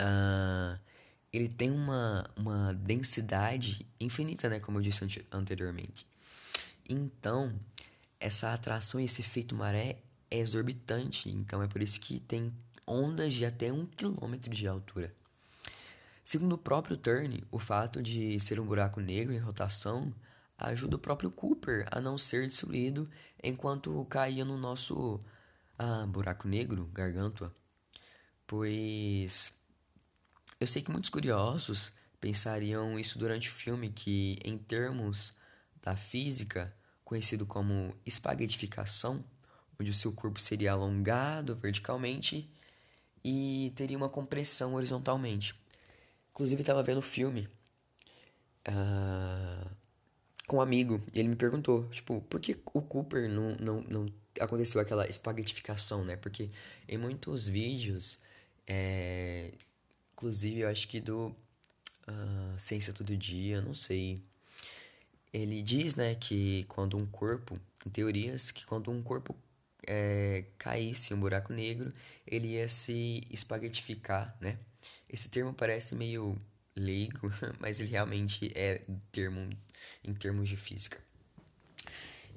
uh, 0.00 0.78
ele 1.32 1.48
tem 1.48 1.70
uma, 1.70 2.28
uma 2.36 2.72
densidade 2.74 3.86
infinita, 4.00 4.48
né? 4.48 4.58
Como 4.58 4.78
eu 4.78 4.82
disse 4.82 5.04
anteriormente. 5.30 6.06
Então, 6.88 7.54
essa 8.18 8.52
atração 8.52 9.00
e 9.00 9.04
esse 9.04 9.20
efeito 9.20 9.54
maré 9.54 9.98
é 10.30 10.38
exorbitante. 10.38 11.28
Então, 11.28 11.62
é 11.62 11.68
por 11.68 11.82
isso 11.82 12.00
que 12.00 12.20
tem 12.20 12.52
ondas 12.90 13.32
de 13.32 13.46
até 13.46 13.72
um 13.72 13.86
quilômetro 13.86 14.50
de 14.50 14.66
altura. 14.66 15.14
Segundo 16.24 16.54
o 16.54 16.58
próprio 16.58 16.96
Turner, 16.96 17.42
o 17.50 17.58
fato 17.58 18.02
de 18.02 18.38
ser 18.40 18.58
um 18.58 18.66
buraco 18.66 19.00
negro 19.00 19.32
em 19.32 19.38
rotação 19.38 20.12
ajuda 20.58 20.96
o 20.96 20.98
próprio 20.98 21.30
Cooper 21.30 21.86
a 21.90 22.00
não 22.00 22.18
ser 22.18 22.46
destruído 22.46 23.08
enquanto 23.42 24.04
caía 24.06 24.44
no 24.44 24.58
nosso 24.58 25.20
ah, 25.78 26.04
buraco 26.06 26.46
negro, 26.46 26.90
gargantua. 26.92 27.54
Pois 28.46 29.54
eu 30.58 30.66
sei 30.66 30.82
que 30.82 30.90
muitos 30.90 31.10
curiosos 31.10 31.92
pensariam 32.20 32.98
isso 32.98 33.18
durante 33.18 33.48
o 33.48 33.52
filme, 33.52 33.88
que 33.88 34.38
em 34.44 34.58
termos 34.58 35.32
da 35.82 35.96
física, 35.96 36.74
conhecido 37.04 37.46
como 37.46 37.96
espaguetificação, 38.04 39.24
onde 39.80 39.90
o 39.90 39.94
seu 39.94 40.12
corpo 40.12 40.38
seria 40.38 40.72
alongado 40.72 41.56
verticalmente 41.56 42.52
e 43.24 43.72
teria 43.76 43.96
uma 43.96 44.08
compressão 44.08 44.74
horizontalmente. 44.74 45.54
Inclusive, 46.32 46.62
estava 46.62 46.82
vendo 46.82 46.98
o 46.98 47.02
filme 47.02 47.48
uh, 48.68 49.70
com 50.46 50.56
um 50.56 50.60
amigo 50.60 51.02
e 51.12 51.20
ele 51.20 51.28
me 51.28 51.36
perguntou, 51.36 51.88
tipo, 51.90 52.20
por 52.28 52.40
que 52.40 52.56
o 52.72 52.82
Cooper 52.82 53.28
não, 53.28 53.56
não, 53.56 53.80
não 53.82 54.12
aconteceu 54.40 54.80
aquela 54.80 55.06
espaguetificação, 55.08 56.04
né? 56.04 56.16
Porque 56.16 56.50
em 56.88 56.98
muitos 56.98 57.48
vídeos, 57.48 58.18
é, 58.66 59.52
inclusive 60.12 60.60
eu 60.60 60.68
acho 60.68 60.88
que 60.88 61.00
do 61.00 61.28
uh, 62.08 62.58
Ciência 62.58 62.92
Todo 62.92 63.16
Dia, 63.16 63.60
não 63.60 63.74
sei, 63.74 64.22
ele 65.32 65.62
diz, 65.62 65.94
né, 65.94 66.14
que 66.14 66.64
quando 66.64 66.96
um 66.96 67.06
corpo, 67.06 67.58
em 67.86 67.90
teorias, 67.90 68.50
que 68.50 68.66
quando 68.66 68.90
um 68.90 69.02
corpo 69.02 69.36
é, 69.86 70.44
caísse 70.58 71.12
em 71.12 71.16
um 71.16 71.20
buraco 71.20 71.52
negro, 71.52 71.92
ele 72.26 72.48
ia 72.48 72.68
se 72.68 73.26
espaguetificar, 73.30 74.36
né? 74.40 74.58
Esse 75.08 75.28
termo 75.28 75.52
parece 75.52 75.94
meio 75.94 76.40
leigo, 76.76 77.30
mas 77.60 77.80
ele 77.80 77.90
realmente 77.90 78.52
é 78.54 78.82
termo 79.12 79.50
em 80.04 80.14
termos 80.14 80.48
de 80.48 80.56
física. 80.56 80.98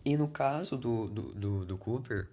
E 0.05 0.17
no 0.17 0.27
caso 0.27 0.77
do, 0.77 1.07
do, 1.07 1.33
do, 1.33 1.65
do 1.65 1.77
Cooper, 1.77 2.27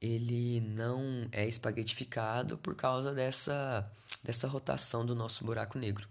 ele 0.00 0.60
não 0.60 1.28
é 1.32 1.46
espaguetificado 1.46 2.58
por 2.58 2.74
causa 2.74 3.14
dessa, 3.14 3.90
dessa 4.22 4.46
rotação 4.46 5.04
do 5.04 5.14
nosso 5.14 5.44
buraco 5.44 5.78
negro. 5.78 6.08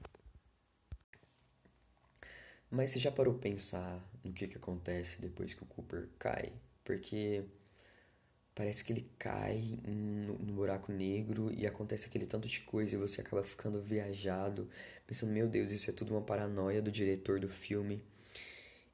Mas 2.70 2.90
você 2.90 3.00
já 3.00 3.12
parou 3.12 3.36
pensar 3.36 4.04
no 4.24 4.34
que, 4.34 4.48
que 4.48 4.58
acontece 4.58 5.22
depois 5.22 5.54
que 5.54 5.64
o 5.64 5.68
Cooper 5.68 6.10
cai? 6.20 6.52
Porque 6.84 7.46
parece 8.58 8.84
que 8.84 8.92
ele 8.92 9.08
cai 9.20 9.78
no, 9.86 10.34
buraco 10.34 10.92
negro 10.92 11.54
e 11.56 11.68
acontece 11.68 12.08
aquele 12.08 12.26
tanto 12.26 12.48
de 12.48 12.62
coisa 12.62 12.96
e 12.96 12.98
você 12.98 13.22
acaba 13.22 13.44
ficando 13.44 13.80
viajado, 13.80 14.68
pensando, 15.06 15.32
meu 15.32 15.48
Deus, 15.48 15.70
isso 15.70 15.92
é 15.92 15.94
tudo 15.94 16.16
uma 16.16 16.24
paranoia 16.24 16.82
do 16.82 16.92
diretor 16.92 17.40
do 17.40 17.48
filme. 17.48 18.04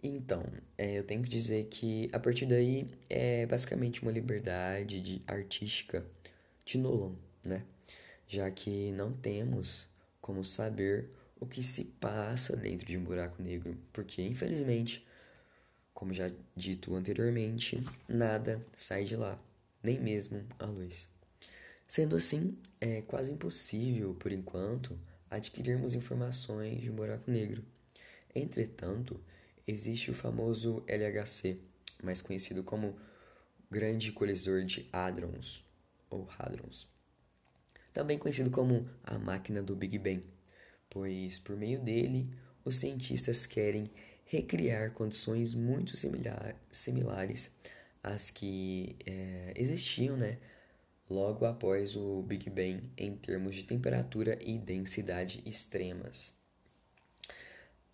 Então, 0.04 0.44
é, 0.78 1.00
eu 1.00 1.04
tenho 1.06 1.22
que 1.24 1.30
dizer 1.30 1.64
que 1.70 2.10
a 2.12 2.20
partir 2.20 2.46
daí 2.46 2.90
é 3.10 3.46
basicamente 3.46 4.02
uma 4.02 4.12
liberdade 4.12 5.00
de 5.00 5.22
artística 5.26 6.06
de 6.66 6.78
Nolan, 6.78 7.16
né? 7.46 7.64
Já 8.28 8.52
que 8.52 8.92
não 8.92 9.14
temos 9.14 9.88
como 10.20 10.44
saber 10.44 11.10
o 11.40 11.46
que 11.46 11.64
se 11.64 11.86
passa 12.02 12.58
dentro 12.58 12.86
de 12.86 12.98
um 12.98 13.04
buraco 13.04 13.42
negro, 13.42 13.78
porque 13.94 14.22
infelizmente, 14.22 15.08
como 15.94 16.14
já 16.14 16.30
dito 16.54 16.94
anteriormente, 16.96 17.82
nada 18.10 18.62
sai 18.76 19.06
de 19.06 19.16
lá 19.16 19.40
nem 19.84 20.00
mesmo 20.00 20.46
a 20.58 20.66
luz. 20.66 21.10
Sendo 21.88 22.16
assim, 22.16 22.58
é 22.80 23.02
quase 23.02 23.32
impossível, 23.32 24.16
por 24.16 24.32
enquanto, 24.32 24.98
adquirirmos 25.30 25.94
informações 25.94 26.82
de 26.82 26.90
um 26.90 26.96
buraco 26.96 27.30
negro. 27.30 27.64
Entretanto, 28.34 29.20
existe 29.68 30.10
o 30.10 30.14
famoso 30.14 30.84
LHC, 30.88 31.60
mais 32.02 32.22
conhecido 32.22 32.64
como 32.64 32.98
Grande 33.70 34.12
Colisor 34.12 34.64
de 34.64 34.88
Hadrons, 34.92 35.64
ou 36.10 36.28
Hadrons, 36.38 36.88
também 37.92 38.18
conhecido 38.18 38.50
como 38.50 38.90
a 39.04 39.18
máquina 39.20 39.62
do 39.62 39.76
Big 39.76 39.98
Bang, 40.00 40.24
pois 40.90 41.40
por 41.40 41.56
meio 41.56 41.80
dele 41.80 42.30
os 42.66 42.78
cientistas 42.78 43.46
querem 43.46 43.90
recriar 44.26 44.94
condições 44.94 45.54
muito 45.54 45.96
similar, 45.96 46.56
similares 46.72 47.52
às 48.04 48.30
que 48.30 48.98
é, 49.06 49.54
existiam 49.56 50.18
né, 50.18 50.38
logo 51.10 51.46
após 51.46 51.96
o 51.96 52.22
Big 52.22 52.50
Bang 52.50 52.92
em 52.98 53.16
termos 53.16 53.56
de 53.56 53.64
temperatura 53.64 54.38
e 54.42 54.60
densidade 54.60 55.42
extremas. 55.46 56.34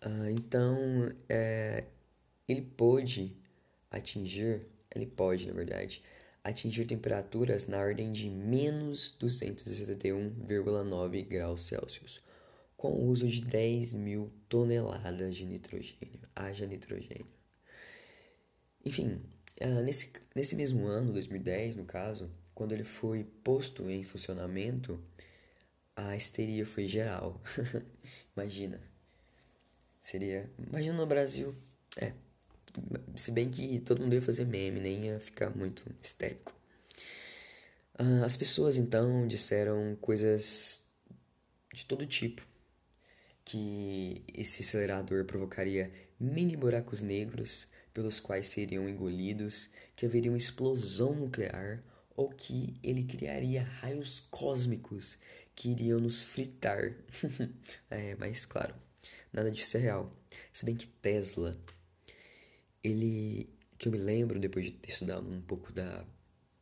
Ah, 0.00 0.30
então, 0.30 1.12
é, 1.28 1.84
ele 2.48 2.62
pôde 2.62 3.36
atingir, 3.90 4.66
ele 4.94 5.04
pode, 5.06 5.46
na 5.46 5.52
verdade, 5.52 6.02
atingir 6.42 6.86
temperaturas 6.86 7.66
na 7.66 7.78
ordem 7.78 8.10
de 8.12 8.30
menos 8.30 9.14
271,9 9.20 11.26
graus 11.26 11.62
Celsius, 11.62 12.22
com 12.76 12.92
o 12.92 13.08
uso 13.08 13.26
de 13.28 13.42
10 13.42 13.96
mil 13.96 14.32
toneladas 14.48 15.36
de 15.36 15.44
nitrogênio. 15.44 16.20
Haja 16.34 16.66
nitrogênio. 16.66 17.26
Enfim, 18.84 19.22
ah, 19.60 19.82
nesse, 19.82 20.10
nesse 20.34 20.56
mesmo 20.56 20.86
ano, 20.86 21.12
2010, 21.12 21.76
no 21.76 21.84
caso, 21.84 22.30
quando 22.54 22.72
ele 22.72 22.84
foi 22.84 23.24
posto 23.44 23.90
em 23.90 24.02
funcionamento, 24.02 25.02
a 25.94 26.16
histeria 26.16 26.64
foi 26.64 26.86
geral. 26.86 27.40
Imagina. 28.34 28.80
Seria. 30.00 30.50
Imagina 30.58 30.96
no 30.96 31.06
Brasil. 31.06 31.54
É. 31.96 32.12
Se 33.16 33.30
bem 33.30 33.50
que 33.50 33.80
todo 33.80 34.00
mundo 34.00 34.14
ia 34.14 34.22
fazer 34.22 34.46
meme, 34.46 34.80
nem 34.80 35.06
ia 35.06 35.20
ficar 35.20 35.50
muito 35.50 35.84
histérico. 36.02 36.54
Ah, 37.98 38.24
as 38.24 38.36
pessoas 38.36 38.76
então 38.78 39.28
disseram 39.28 39.96
coisas 40.00 40.82
de 41.72 41.84
todo 41.84 42.06
tipo. 42.06 42.46
Que 43.44 44.22
esse 44.32 44.62
acelerador 44.62 45.24
provocaria 45.24 45.92
mini 46.18 46.56
buracos 46.56 47.02
negros 47.02 47.68
pelos 47.92 48.20
quais 48.20 48.48
seriam 48.48 48.88
engolidos, 48.88 49.70
que 49.96 50.06
haveria 50.06 50.30
uma 50.30 50.38
explosão 50.38 51.14
nuclear 51.14 51.82
ou 52.16 52.28
que 52.28 52.74
ele 52.82 53.04
criaria 53.04 53.62
raios 53.62 54.20
cósmicos 54.20 55.18
que 55.54 55.70
iriam 55.70 56.00
nos 56.00 56.22
fritar. 56.22 56.94
é, 57.90 58.14
mas 58.16 58.46
claro, 58.46 58.74
nada 59.32 59.50
disso 59.50 59.76
é 59.76 59.80
real. 59.80 60.12
Se 60.52 60.64
bem 60.64 60.76
que 60.76 60.86
Tesla, 60.86 61.56
ele, 62.82 63.48
que 63.78 63.88
eu 63.88 63.92
me 63.92 63.98
lembro 63.98 64.38
depois 64.38 64.66
de 64.66 64.72
ter 64.72 64.90
estudado 64.90 65.28
um 65.28 65.40
pouco 65.40 65.72
da, 65.72 66.04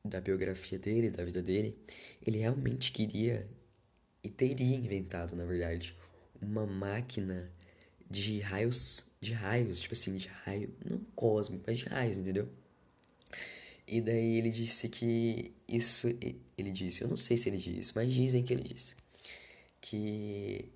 da 0.04 0.20
biografia 0.20 0.78
dele, 0.78 1.11
da 1.11 1.25
vida 1.25 1.42
dele, 1.42 1.76
ele 2.25 2.38
realmente 2.38 2.92
queria 2.92 3.49
e 4.23 4.28
teria 4.28 4.76
inventado, 4.76 5.37
na 5.37 5.44
verdade, 5.44 5.97
uma 6.40 6.66
máquina 6.66 7.50
de 8.11 8.41
raios, 8.41 9.05
de 9.21 9.33
raios, 9.33 9.81
tipo 9.81 9.95
assim, 9.95 10.17
de 10.17 10.29
raio, 10.29 10.75
não 10.88 10.99
cósmico, 11.15 11.65
mas 11.67 11.79
de 11.79 11.85
raios, 11.87 12.19
entendeu? 12.19 12.49
E 13.87 14.00
daí 14.00 14.37
ele 14.37 14.50
disse 14.50 14.88
que 14.88 15.53
isso, 15.67 16.09
ele 16.57 16.71
disse, 16.71 17.03
eu 17.03 17.09
não 17.09 17.17
sei 17.17 17.37
se 17.37 17.49
ele 17.49 17.57
disse, 17.57 17.93
mas 17.95 18.12
dizem 18.12 18.43
que 18.43 18.53
ele 18.53 18.62
disse 18.62 18.95
que 19.81 20.71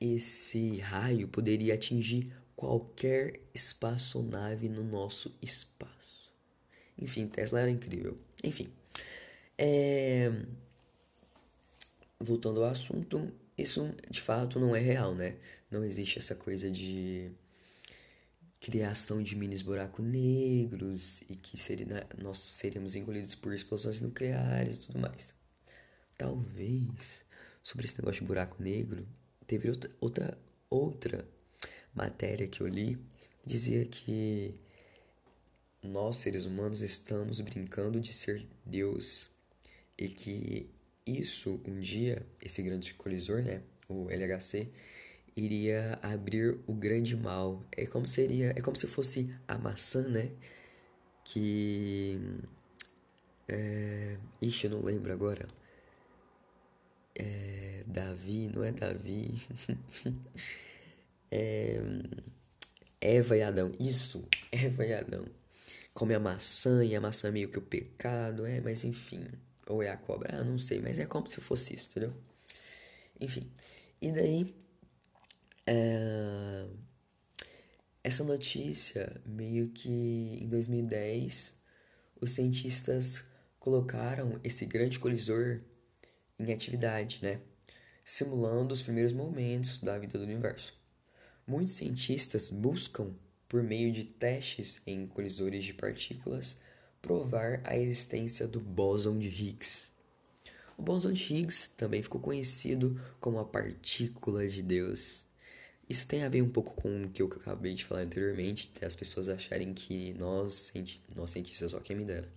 esse 0.00 0.78
raio 0.78 1.28
poderia 1.28 1.74
atingir 1.74 2.32
qualquer 2.56 3.40
espaçonave 3.54 4.68
no 4.68 4.82
nosso 4.82 5.34
espaço. 5.42 6.32
Enfim, 6.98 7.26
Tesla 7.26 7.60
era 7.60 7.70
incrível. 7.70 8.16
Enfim, 8.42 8.68
é... 9.58 10.30
voltando 12.18 12.62
ao 12.62 12.70
assunto, 12.70 13.30
isso 13.56 13.94
de 14.08 14.20
fato 14.20 14.58
não 14.58 14.74
é 14.74 14.80
real, 14.80 15.14
né? 15.14 15.36
Não 15.70 15.84
existe 15.84 16.18
essa 16.18 16.34
coisa 16.34 16.70
de 16.70 17.30
criação 18.60 19.22
de 19.22 19.34
minis 19.34 19.62
buracos 19.62 20.04
negros 20.04 21.22
e 21.28 21.36
que 21.36 21.56
seria, 21.56 21.86
né, 21.86 22.02
nós 22.18 22.38
seríamos 22.38 22.94
engolidos 22.94 23.34
por 23.34 23.54
explosões 23.54 24.00
nucleares 24.00 24.76
e 24.76 24.80
tudo 24.80 24.98
mais. 24.98 25.32
Talvez 26.18 27.24
sobre 27.62 27.86
esse 27.86 27.96
negócio 27.98 28.20
de 28.20 28.26
buraco 28.26 28.62
negro, 28.62 29.06
teve 29.46 29.68
outra, 29.68 29.90
outra, 30.00 30.38
outra 30.68 31.28
matéria 31.94 32.46
que 32.46 32.60
eu 32.60 32.68
li 32.68 32.98
dizia 33.44 33.84
que 33.86 34.54
nós 35.82 36.18
seres 36.18 36.44
humanos 36.44 36.82
estamos 36.82 37.40
brincando 37.40 38.00
de 38.00 38.12
ser 38.12 38.46
Deus 38.64 39.30
e 39.96 40.08
que 40.08 40.68
isso 41.06 41.60
um 41.66 41.80
dia, 41.80 42.24
esse 42.40 42.62
grande 42.62 42.92
colisor, 42.94 43.42
né, 43.42 43.62
o 43.88 44.08
LHC, 44.10 44.68
iria 45.36 45.98
abrir 46.02 46.58
o 46.66 46.72
grande 46.72 47.16
mal. 47.16 47.62
É 47.72 47.86
como 47.86 48.06
seria, 48.06 48.50
é 48.56 48.60
como 48.60 48.76
se 48.76 48.86
fosse 48.86 49.34
a 49.46 49.58
maçã, 49.58 50.06
né, 50.08 50.30
que 51.24 52.20
é, 53.48 54.16
ixi, 54.40 54.66
eu 54.66 54.70
não 54.70 54.82
lembro 54.82 55.12
agora. 55.12 55.48
É, 57.14 57.82
Davi, 57.86 58.48
não 58.54 58.62
é 58.62 58.72
Davi. 58.72 59.34
é, 61.30 61.80
Eva 63.00 63.36
e 63.36 63.42
Adão, 63.42 63.72
isso, 63.80 64.24
Eva 64.52 64.86
e 64.86 64.94
Adão. 64.94 65.24
Come 65.92 66.14
a 66.14 66.20
maçã 66.20 66.84
e 66.84 66.94
a 66.94 67.00
maçã 67.00 67.28
é 67.28 67.30
meio 67.32 67.48
que 67.48 67.58
o 67.58 67.62
pecado, 67.62 68.46
é, 68.46 68.60
mas 68.60 68.84
enfim. 68.84 69.26
Ou 69.66 69.82
é 69.82 69.90
a 69.90 69.96
cobra? 69.96 70.38
Ah, 70.40 70.44
não 70.44 70.58
sei, 70.58 70.80
mas 70.80 70.98
é 70.98 71.06
como 71.06 71.26
se 71.26 71.40
fosse 71.40 71.74
isso, 71.74 71.88
entendeu? 71.90 72.14
Enfim. 73.20 73.50
E 74.00 74.12
daí. 74.12 74.54
É... 75.72 76.66
Essa 78.02 78.24
notícia, 78.24 79.20
meio 79.24 79.68
que 79.68 80.38
em 80.42 80.48
2010, 80.48 81.54
os 82.20 82.32
cientistas 82.32 83.24
colocaram 83.60 84.40
esse 84.42 84.66
grande 84.66 84.98
colisor 84.98 85.60
em 86.40 86.52
atividade, 86.52 87.20
né? 87.22 87.40
Simulando 88.04 88.74
os 88.74 88.82
primeiros 88.82 89.12
momentos 89.12 89.78
da 89.78 89.96
vida 89.96 90.18
do 90.18 90.24
universo. 90.24 90.74
Muitos 91.46 91.74
cientistas 91.74 92.50
buscam, 92.50 93.14
por 93.48 93.62
meio 93.62 93.92
de 93.92 94.02
testes 94.02 94.82
em 94.84 95.06
colisores 95.06 95.64
de 95.64 95.74
partículas, 95.74 96.56
provar 97.00 97.60
a 97.62 97.76
existência 97.76 98.48
do 98.48 98.58
bóson 98.58 99.18
de 99.20 99.28
Higgs. 99.28 99.92
O 100.76 100.82
bóson 100.82 101.12
de 101.12 101.32
Higgs 101.32 101.70
também 101.76 102.02
ficou 102.02 102.20
conhecido 102.20 103.00
como 103.20 103.38
a 103.38 103.44
partícula 103.44 104.48
de 104.48 104.62
Deus. 104.62 105.29
Isso 105.90 106.06
tem 106.06 106.22
a 106.22 106.28
ver 106.28 106.40
um 106.40 106.48
pouco 106.48 106.80
com 106.80 107.02
o 107.02 107.10
que 107.10 107.20
eu 107.20 107.26
acabei 107.26 107.74
de 107.74 107.84
falar 107.84 108.02
anteriormente, 108.02 108.70
as 108.80 108.94
pessoas 108.94 109.28
acharem 109.28 109.74
que 109.74 110.14
nós, 110.14 110.72
nós 111.16 111.32
cientistas, 111.32 111.74
ó 111.74 111.80
quem 111.80 111.96
me 111.96 112.04
dera, 112.04 112.28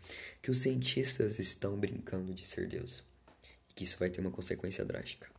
que 0.41 0.49
os 0.49 0.57
cientistas 0.57 1.37
estão 1.37 1.77
brincando 1.79 2.33
de 2.33 2.47
ser 2.47 2.67
Deus. 2.67 3.03
E 3.69 3.75
que 3.75 3.83
isso 3.83 3.99
vai 3.99 4.09
ter 4.09 4.21
uma 4.21 4.31
consequência 4.31 4.83
drástica. 4.83 5.29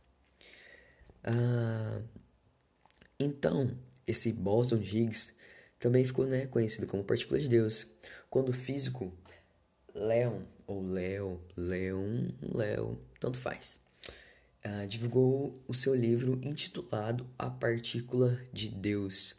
Ah, 1.25 2.01
então, 3.19 3.77
esse 4.07 4.31
de 4.31 4.97
Higgs 4.97 5.33
também 5.77 6.05
ficou 6.05 6.25
né, 6.25 6.47
conhecido 6.47 6.87
como 6.87 7.03
partícula 7.03 7.37
de 7.37 7.49
Deus, 7.49 7.85
quando 8.29 8.47
o 8.47 8.53
físico 8.53 9.13
Leon, 9.93 10.41
ou 10.65 10.81
Leo, 10.81 11.41
Leon, 11.57 12.29
Leo, 12.41 12.97
tanto 13.19 13.37
faz, 13.37 13.77
uh, 14.65 14.87
divulgou 14.87 15.61
o 15.67 15.73
seu 15.73 15.93
livro 15.93 16.39
intitulado 16.43 17.29
A 17.37 17.49
Partícula 17.49 18.41
de 18.51 18.69
Deus. 18.69 19.35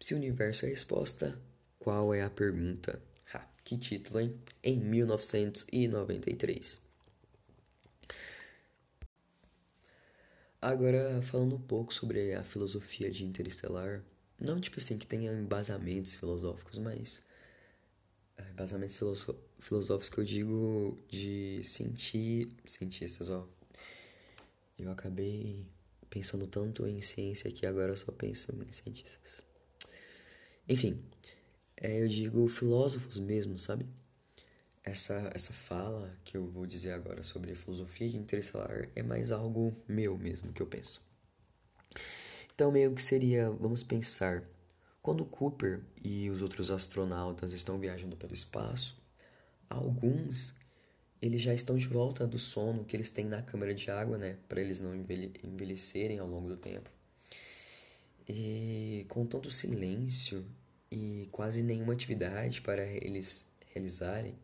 Se 0.00 0.14
o 0.14 0.16
universo 0.16 0.64
é 0.64 0.68
a 0.68 0.70
resposta, 0.70 1.38
qual 1.78 2.14
é 2.14 2.22
a 2.22 2.30
pergunta? 2.30 3.02
Ha, 3.34 3.46
que 3.64 3.76
título, 3.76 4.20
hein? 4.20 4.32
Em 4.62 4.78
1993. 4.78 6.80
Agora, 10.60 11.22
falando 11.22 11.54
um 11.56 11.60
pouco 11.60 11.94
sobre 11.94 12.34
a 12.34 12.42
filosofia 12.42 13.10
de 13.10 13.24
Interestelar, 13.24 14.02
não 14.40 14.60
tipo 14.60 14.78
assim 14.78 14.98
que 14.98 15.06
tenha 15.06 15.32
embasamentos 15.32 16.14
filosóficos, 16.14 16.78
mas 16.78 17.24
é, 18.36 18.42
embasamentos 18.50 18.96
filosóficos 19.58 20.08
que 20.08 20.18
eu 20.18 20.24
digo 20.24 20.98
de 21.08 21.60
sentir 21.62 22.48
cientistas, 22.64 23.30
ó. 23.30 23.46
Eu 24.78 24.90
acabei 24.90 25.66
pensando 26.08 26.46
tanto 26.46 26.86
em 26.86 27.00
ciência 27.00 27.50
que 27.50 27.66
agora 27.66 27.92
eu 27.92 27.96
só 27.96 28.12
penso 28.12 28.52
em 28.52 28.72
cientistas. 28.72 29.42
Enfim, 30.68 31.02
é, 31.76 32.02
eu 32.02 32.08
digo 32.08 32.48
filósofos 32.48 33.18
mesmo, 33.18 33.58
sabe? 33.58 33.86
Essa, 34.84 35.30
essa 35.34 35.52
fala 35.52 36.16
que 36.24 36.36
eu 36.36 36.46
vou 36.46 36.66
dizer 36.66 36.92
agora 36.92 37.22
sobre 37.22 37.54
filosofia 37.54 38.06
interestelar 38.06 38.88
é 38.94 39.02
mais 39.02 39.30
algo 39.30 39.76
meu 39.86 40.16
mesmo 40.16 40.52
que 40.52 40.62
eu 40.62 40.66
penso. 40.66 41.02
Então, 42.54 42.72
meio 42.72 42.94
que 42.94 43.02
seria, 43.02 43.50
vamos 43.50 43.82
pensar, 43.82 44.42
quando 45.02 45.24
Cooper 45.24 45.82
e 46.02 46.30
os 46.30 46.42
outros 46.42 46.70
astronautas 46.70 47.52
estão 47.52 47.78
viajando 47.78 48.16
pelo 48.16 48.34
espaço, 48.34 48.98
Alguns 49.68 50.54
eles 51.20 51.40
já 51.40 51.52
estão 51.52 51.76
de 51.76 51.86
volta 51.86 52.26
do 52.26 52.38
sono 52.38 52.84
que 52.84 52.96
eles 52.96 53.10
têm 53.10 53.24
na 53.24 53.42
câmara 53.42 53.74
de 53.74 53.90
água, 53.90 54.16
né, 54.16 54.36
para 54.48 54.60
eles 54.60 54.80
não 54.80 54.94
envelhecerem 54.94 56.18
ao 56.18 56.26
longo 56.26 56.48
do 56.48 56.56
tempo. 56.56 56.90
E 58.28 59.06
com 59.08 59.26
tanto 59.26 59.50
silêncio 59.50 60.44
e 60.90 61.28
quase 61.32 61.62
nenhuma 61.62 61.92
atividade 61.92 62.60
para 62.60 62.84
eles 62.84 63.46
realizarem, 63.72 64.34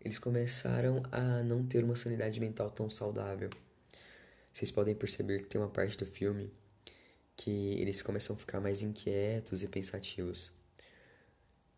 eles 0.00 0.18
começaram 0.18 1.02
a 1.10 1.42
não 1.42 1.64
ter 1.66 1.84
uma 1.84 1.96
sanidade 1.96 2.40
mental 2.40 2.70
tão 2.70 2.88
saudável. 2.88 3.50
Vocês 4.52 4.70
podem 4.70 4.94
perceber 4.94 5.42
que 5.42 5.48
tem 5.48 5.60
uma 5.60 5.68
parte 5.68 5.96
do 5.96 6.06
filme 6.06 6.50
que 7.36 7.50
eles 7.80 8.02
começam 8.02 8.34
a 8.34 8.38
ficar 8.38 8.60
mais 8.60 8.82
inquietos 8.82 9.62
e 9.62 9.68
pensativos. 9.68 10.52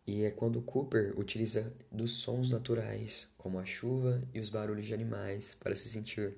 E 0.05 0.23
é 0.23 0.31
quando 0.31 0.61
Cooper 0.61 1.13
utiliza 1.17 1.73
dos 1.91 2.13
sons 2.13 2.51
naturais, 2.51 3.27
como 3.37 3.59
a 3.59 3.65
chuva 3.65 4.21
e 4.33 4.39
os 4.39 4.49
barulhos 4.49 4.87
de 4.87 4.93
animais, 4.93 5.53
para 5.53 5.75
se 5.75 5.89
sentir 5.89 6.37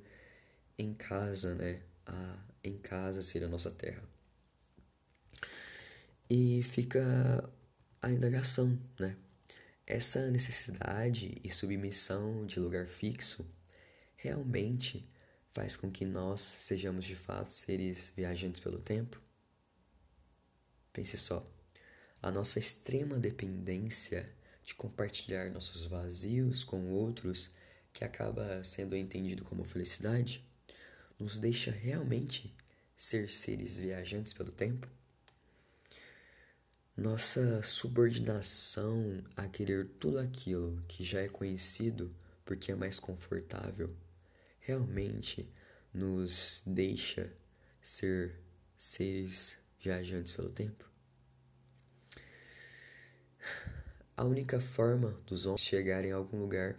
em 0.77 0.93
casa, 0.93 1.55
né? 1.55 1.81
A 2.05 2.37
em 2.63 2.77
casa 2.77 3.21
seria 3.21 3.47
a 3.47 3.51
nossa 3.51 3.69
terra. 3.69 4.03
E 6.29 6.63
fica 6.63 7.49
a 8.01 8.09
indagação, 8.09 8.79
né? 8.97 9.17
Essa 9.85 10.31
necessidade 10.31 11.41
e 11.43 11.49
submissão 11.49 12.45
de 12.45 12.59
lugar 12.59 12.87
fixo 12.87 13.45
realmente 14.15 15.05
faz 15.51 15.75
com 15.75 15.91
que 15.91 16.05
nós 16.05 16.39
sejamos 16.41 17.03
de 17.05 17.15
fato 17.15 17.51
seres 17.51 18.11
viajantes 18.15 18.61
pelo 18.61 18.79
tempo? 18.79 19.21
Pense 20.93 21.17
só, 21.17 21.45
a 22.23 22.31
nossa 22.31 22.57
extrema 22.57 23.19
dependência 23.19 24.33
de 24.63 24.73
compartilhar 24.73 25.51
nossos 25.51 25.85
vazios 25.85 26.63
com 26.63 26.89
outros, 26.89 27.51
que 27.91 28.05
acaba 28.05 28.63
sendo 28.63 28.95
entendido 28.95 29.43
como 29.43 29.65
felicidade, 29.65 30.41
nos 31.19 31.37
deixa 31.37 31.69
realmente 31.69 32.55
ser 32.95 33.29
seres 33.29 33.77
viajantes 33.77 34.31
pelo 34.31 34.53
tempo? 34.53 34.87
Nossa 36.95 37.61
subordinação 37.61 39.21
a 39.35 39.45
querer 39.49 39.89
tudo 39.99 40.17
aquilo 40.17 40.81
que 40.87 41.03
já 41.03 41.19
é 41.19 41.27
conhecido 41.27 42.15
porque 42.45 42.71
é 42.71 42.75
mais 42.75 42.99
confortável 42.99 43.93
realmente 44.61 45.51
nos 45.93 46.63
deixa 46.65 47.33
ser 47.81 48.39
seres 48.77 49.59
viajantes 49.77 50.31
pelo 50.31 50.49
tempo? 50.49 50.92
A 54.15 54.23
única 54.23 54.59
forma 54.59 55.15
dos 55.25 55.45
homens 55.45 55.61
chegarem 55.61 56.11
a 56.11 56.15
algum 56.15 56.39
lugar 56.39 56.75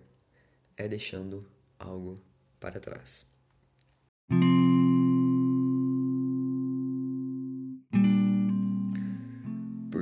é 0.76 0.86
deixando 0.88 1.46
algo 1.78 2.20
para 2.60 2.78
trás. 2.78 3.26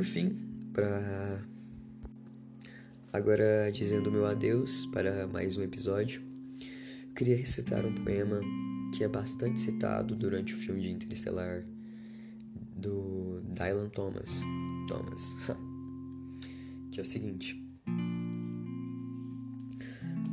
por 0.02 0.06
fim, 0.08 0.34
para 0.72 1.40
agora 3.12 3.70
dizendo 3.70 4.10
meu 4.10 4.26
adeus 4.26 4.84
para 4.86 5.28
mais 5.28 5.56
um 5.56 5.62
episódio, 5.62 6.20
eu 7.06 7.14
queria 7.14 7.36
recitar 7.36 7.86
um 7.86 7.94
poema 7.94 8.40
que 8.92 9.04
é 9.04 9.08
bastante 9.08 9.60
citado 9.60 10.16
durante 10.16 10.54
o 10.54 10.56
filme 10.56 10.82
de 10.82 10.90
Interestelar 10.90 11.64
do 12.74 13.40
Dylan 13.54 13.90
Thomas, 13.90 14.42
Thomas, 14.88 15.36
que 16.92 17.00
é 17.00 17.02
o 17.02 17.06
seguinte: 17.06 17.60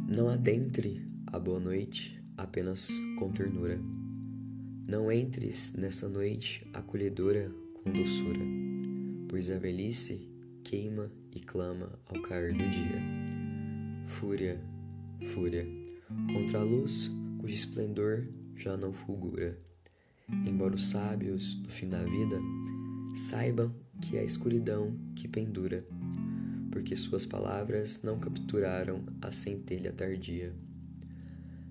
Não 0.07 0.29
adentre 0.29 1.03
a 1.25 1.39
boa 1.39 1.59
noite 1.59 2.21
apenas 2.37 2.91
com 3.17 3.31
ternura. 3.31 3.81
Não 4.87 5.11
entres 5.11 5.73
nessa 5.73 6.07
noite 6.07 6.67
acolhedora 6.73 7.51
com 7.83 7.91
doçura 7.91 8.59
pois 9.29 9.51
a 9.51 9.59
velhice 9.59 10.27
queima 10.63 11.09
e 11.33 11.39
clama 11.39 11.97
ao 12.07 12.19
cair 12.23 12.51
do 12.51 12.67
dia. 12.67 12.99
Fúria, 14.07 14.59
fúria, 15.27 15.65
contra 16.33 16.59
a 16.59 16.63
luz 16.63 17.11
cujo 17.37 17.53
esplendor 17.53 18.27
já 18.55 18.75
não 18.75 18.91
fulgura. 18.91 19.57
Embora 20.45 20.75
os 20.75 20.89
sábios, 20.89 21.55
no 21.61 21.69
fim 21.69 21.87
da 21.87 22.03
vida, 22.03 22.39
saibam 23.29 23.73
que 24.01 24.17
é 24.17 24.21
a 24.21 24.25
escuridão 24.25 24.97
que 25.15 25.27
pendura, 25.27 25.85
porque 26.79 26.95
suas 26.95 27.25
palavras 27.25 28.03
não 28.03 28.17
capturaram 28.17 29.03
a 29.21 29.33
centelha 29.33 29.91
tardia. 29.91 30.55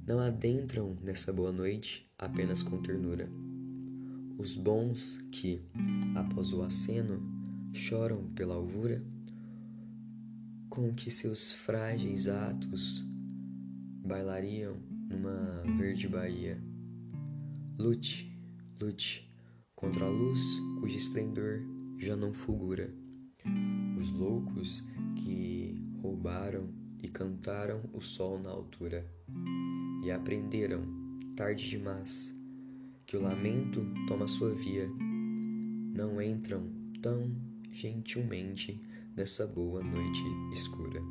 Não 0.07 0.19
adentram 0.21 0.99
nessa 1.03 1.33
boa 1.33 1.51
noite 1.51 2.07
apenas 2.19 2.63
com 2.63 2.77
ternura. 2.83 3.27
Os 4.37 4.55
bons 4.55 5.19
que, 5.33 5.63
após 6.15 6.53
o 6.53 6.63
aceno, 6.63 7.23
choram 7.73 8.29
pela 8.35 8.55
alvura, 8.55 9.03
com 10.69 10.93
que 10.93 11.11
seus 11.11 11.53
frágeis 11.53 12.29
atos 12.29 13.03
bailariam 14.05 14.77
numa 15.09 15.63
verde 15.79 16.07
baía. 16.07 16.63
Lute, 17.79 18.31
lute 18.79 19.27
contra 19.75 20.05
a 20.05 20.11
luz 20.11 20.41
cujo 20.81 20.99
esplendor 20.99 21.63
já 21.97 22.15
não 22.15 22.35
fulgura. 22.35 22.93
Os 23.99 24.13
loucos 24.13 24.85
que 25.17 25.77
roubaram 26.01 26.69
e 27.03 27.09
cantaram 27.09 27.83
o 27.93 28.01
sol 28.01 28.39
na 28.39 28.49
altura 28.49 29.05
e 30.05 30.11
aprenderam, 30.13 30.85
tarde 31.35 31.69
demais, 31.69 32.33
que 33.05 33.17
o 33.17 33.21
lamento 33.21 33.85
toma 34.07 34.29
sua 34.29 34.55
via, 34.55 34.89
não 35.97 36.23
entram 36.23 36.71
tão 37.03 37.35
gentilmente 37.73 38.81
nessa 39.17 39.45
boa 39.49 39.83
noite 39.83 40.23
escura. 40.53 41.03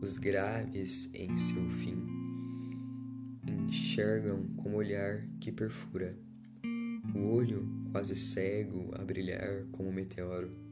Os 0.00 0.16
graves 0.16 1.08
em 1.14 1.36
seu 1.36 1.70
fim 1.70 2.04
enxergam 3.46 4.44
com 4.56 4.74
olhar 4.74 5.24
que 5.38 5.52
perfura, 5.52 6.18
o 7.14 7.28
olho 7.28 7.64
quase 7.92 8.16
cego 8.16 8.90
a 8.92 9.04
brilhar 9.04 9.66
como 9.70 9.88
um 9.88 9.92
meteoro. 9.92 10.65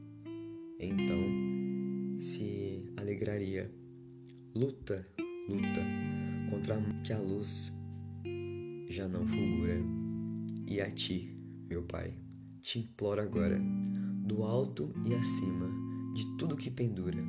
Então 0.79 2.19
se 2.19 2.93
alegraria. 2.97 3.71
Luta, 4.53 5.05
luta 5.49 5.81
contra 6.49 6.81
que 7.03 7.11
a 7.11 7.19
luz 7.19 7.73
já 8.89 9.07
não 9.07 9.25
fulgura. 9.25 9.75
E 10.67 10.81
a 10.81 10.89
ti, 10.89 11.37
meu 11.67 11.83
Pai, 11.83 12.17
te 12.61 12.79
imploro 12.79 13.21
agora 13.21 13.61
do 14.25 14.43
alto 14.43 14.91
e 15.05 15.13
acima 15.13 15.69
de 16.13 16.25
tudo 16.37 16.57
que 16.57 16.71
pendura, 16.71 17.23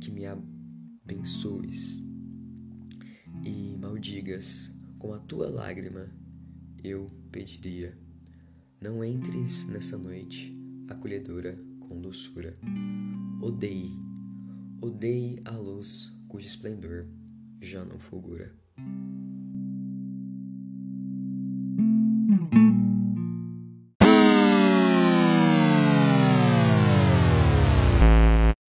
que 0.00 0.10
me 0.10 0.24
abençoes 0.26 1.98
e 3.44 3.76
maldigas 3.78 4.70
com 4.98 5.12
a 5.12 5.18
tua 5.18 5.48
lágrima, 5.48 6.08
eu 6.84 7.10
pediria. 7.32 7.98
Não 8.80 9.02
entres 9.02 9.66
nessa 9.66 9.98
noite 9.98 10.56
acolhedora 10.88 11.58
com 11.88 12.00
doçura. 12.00 12.56
Odeie, 13.40 13.92
odeie 14.80 15.40
a 15.44 15.56
luz 15.56 16.12
cujo 16.28 16.46
esplendor 16.46 17.06
já 17.60 17.84
não 17.84 17.98
fulgura. 17.98 18.54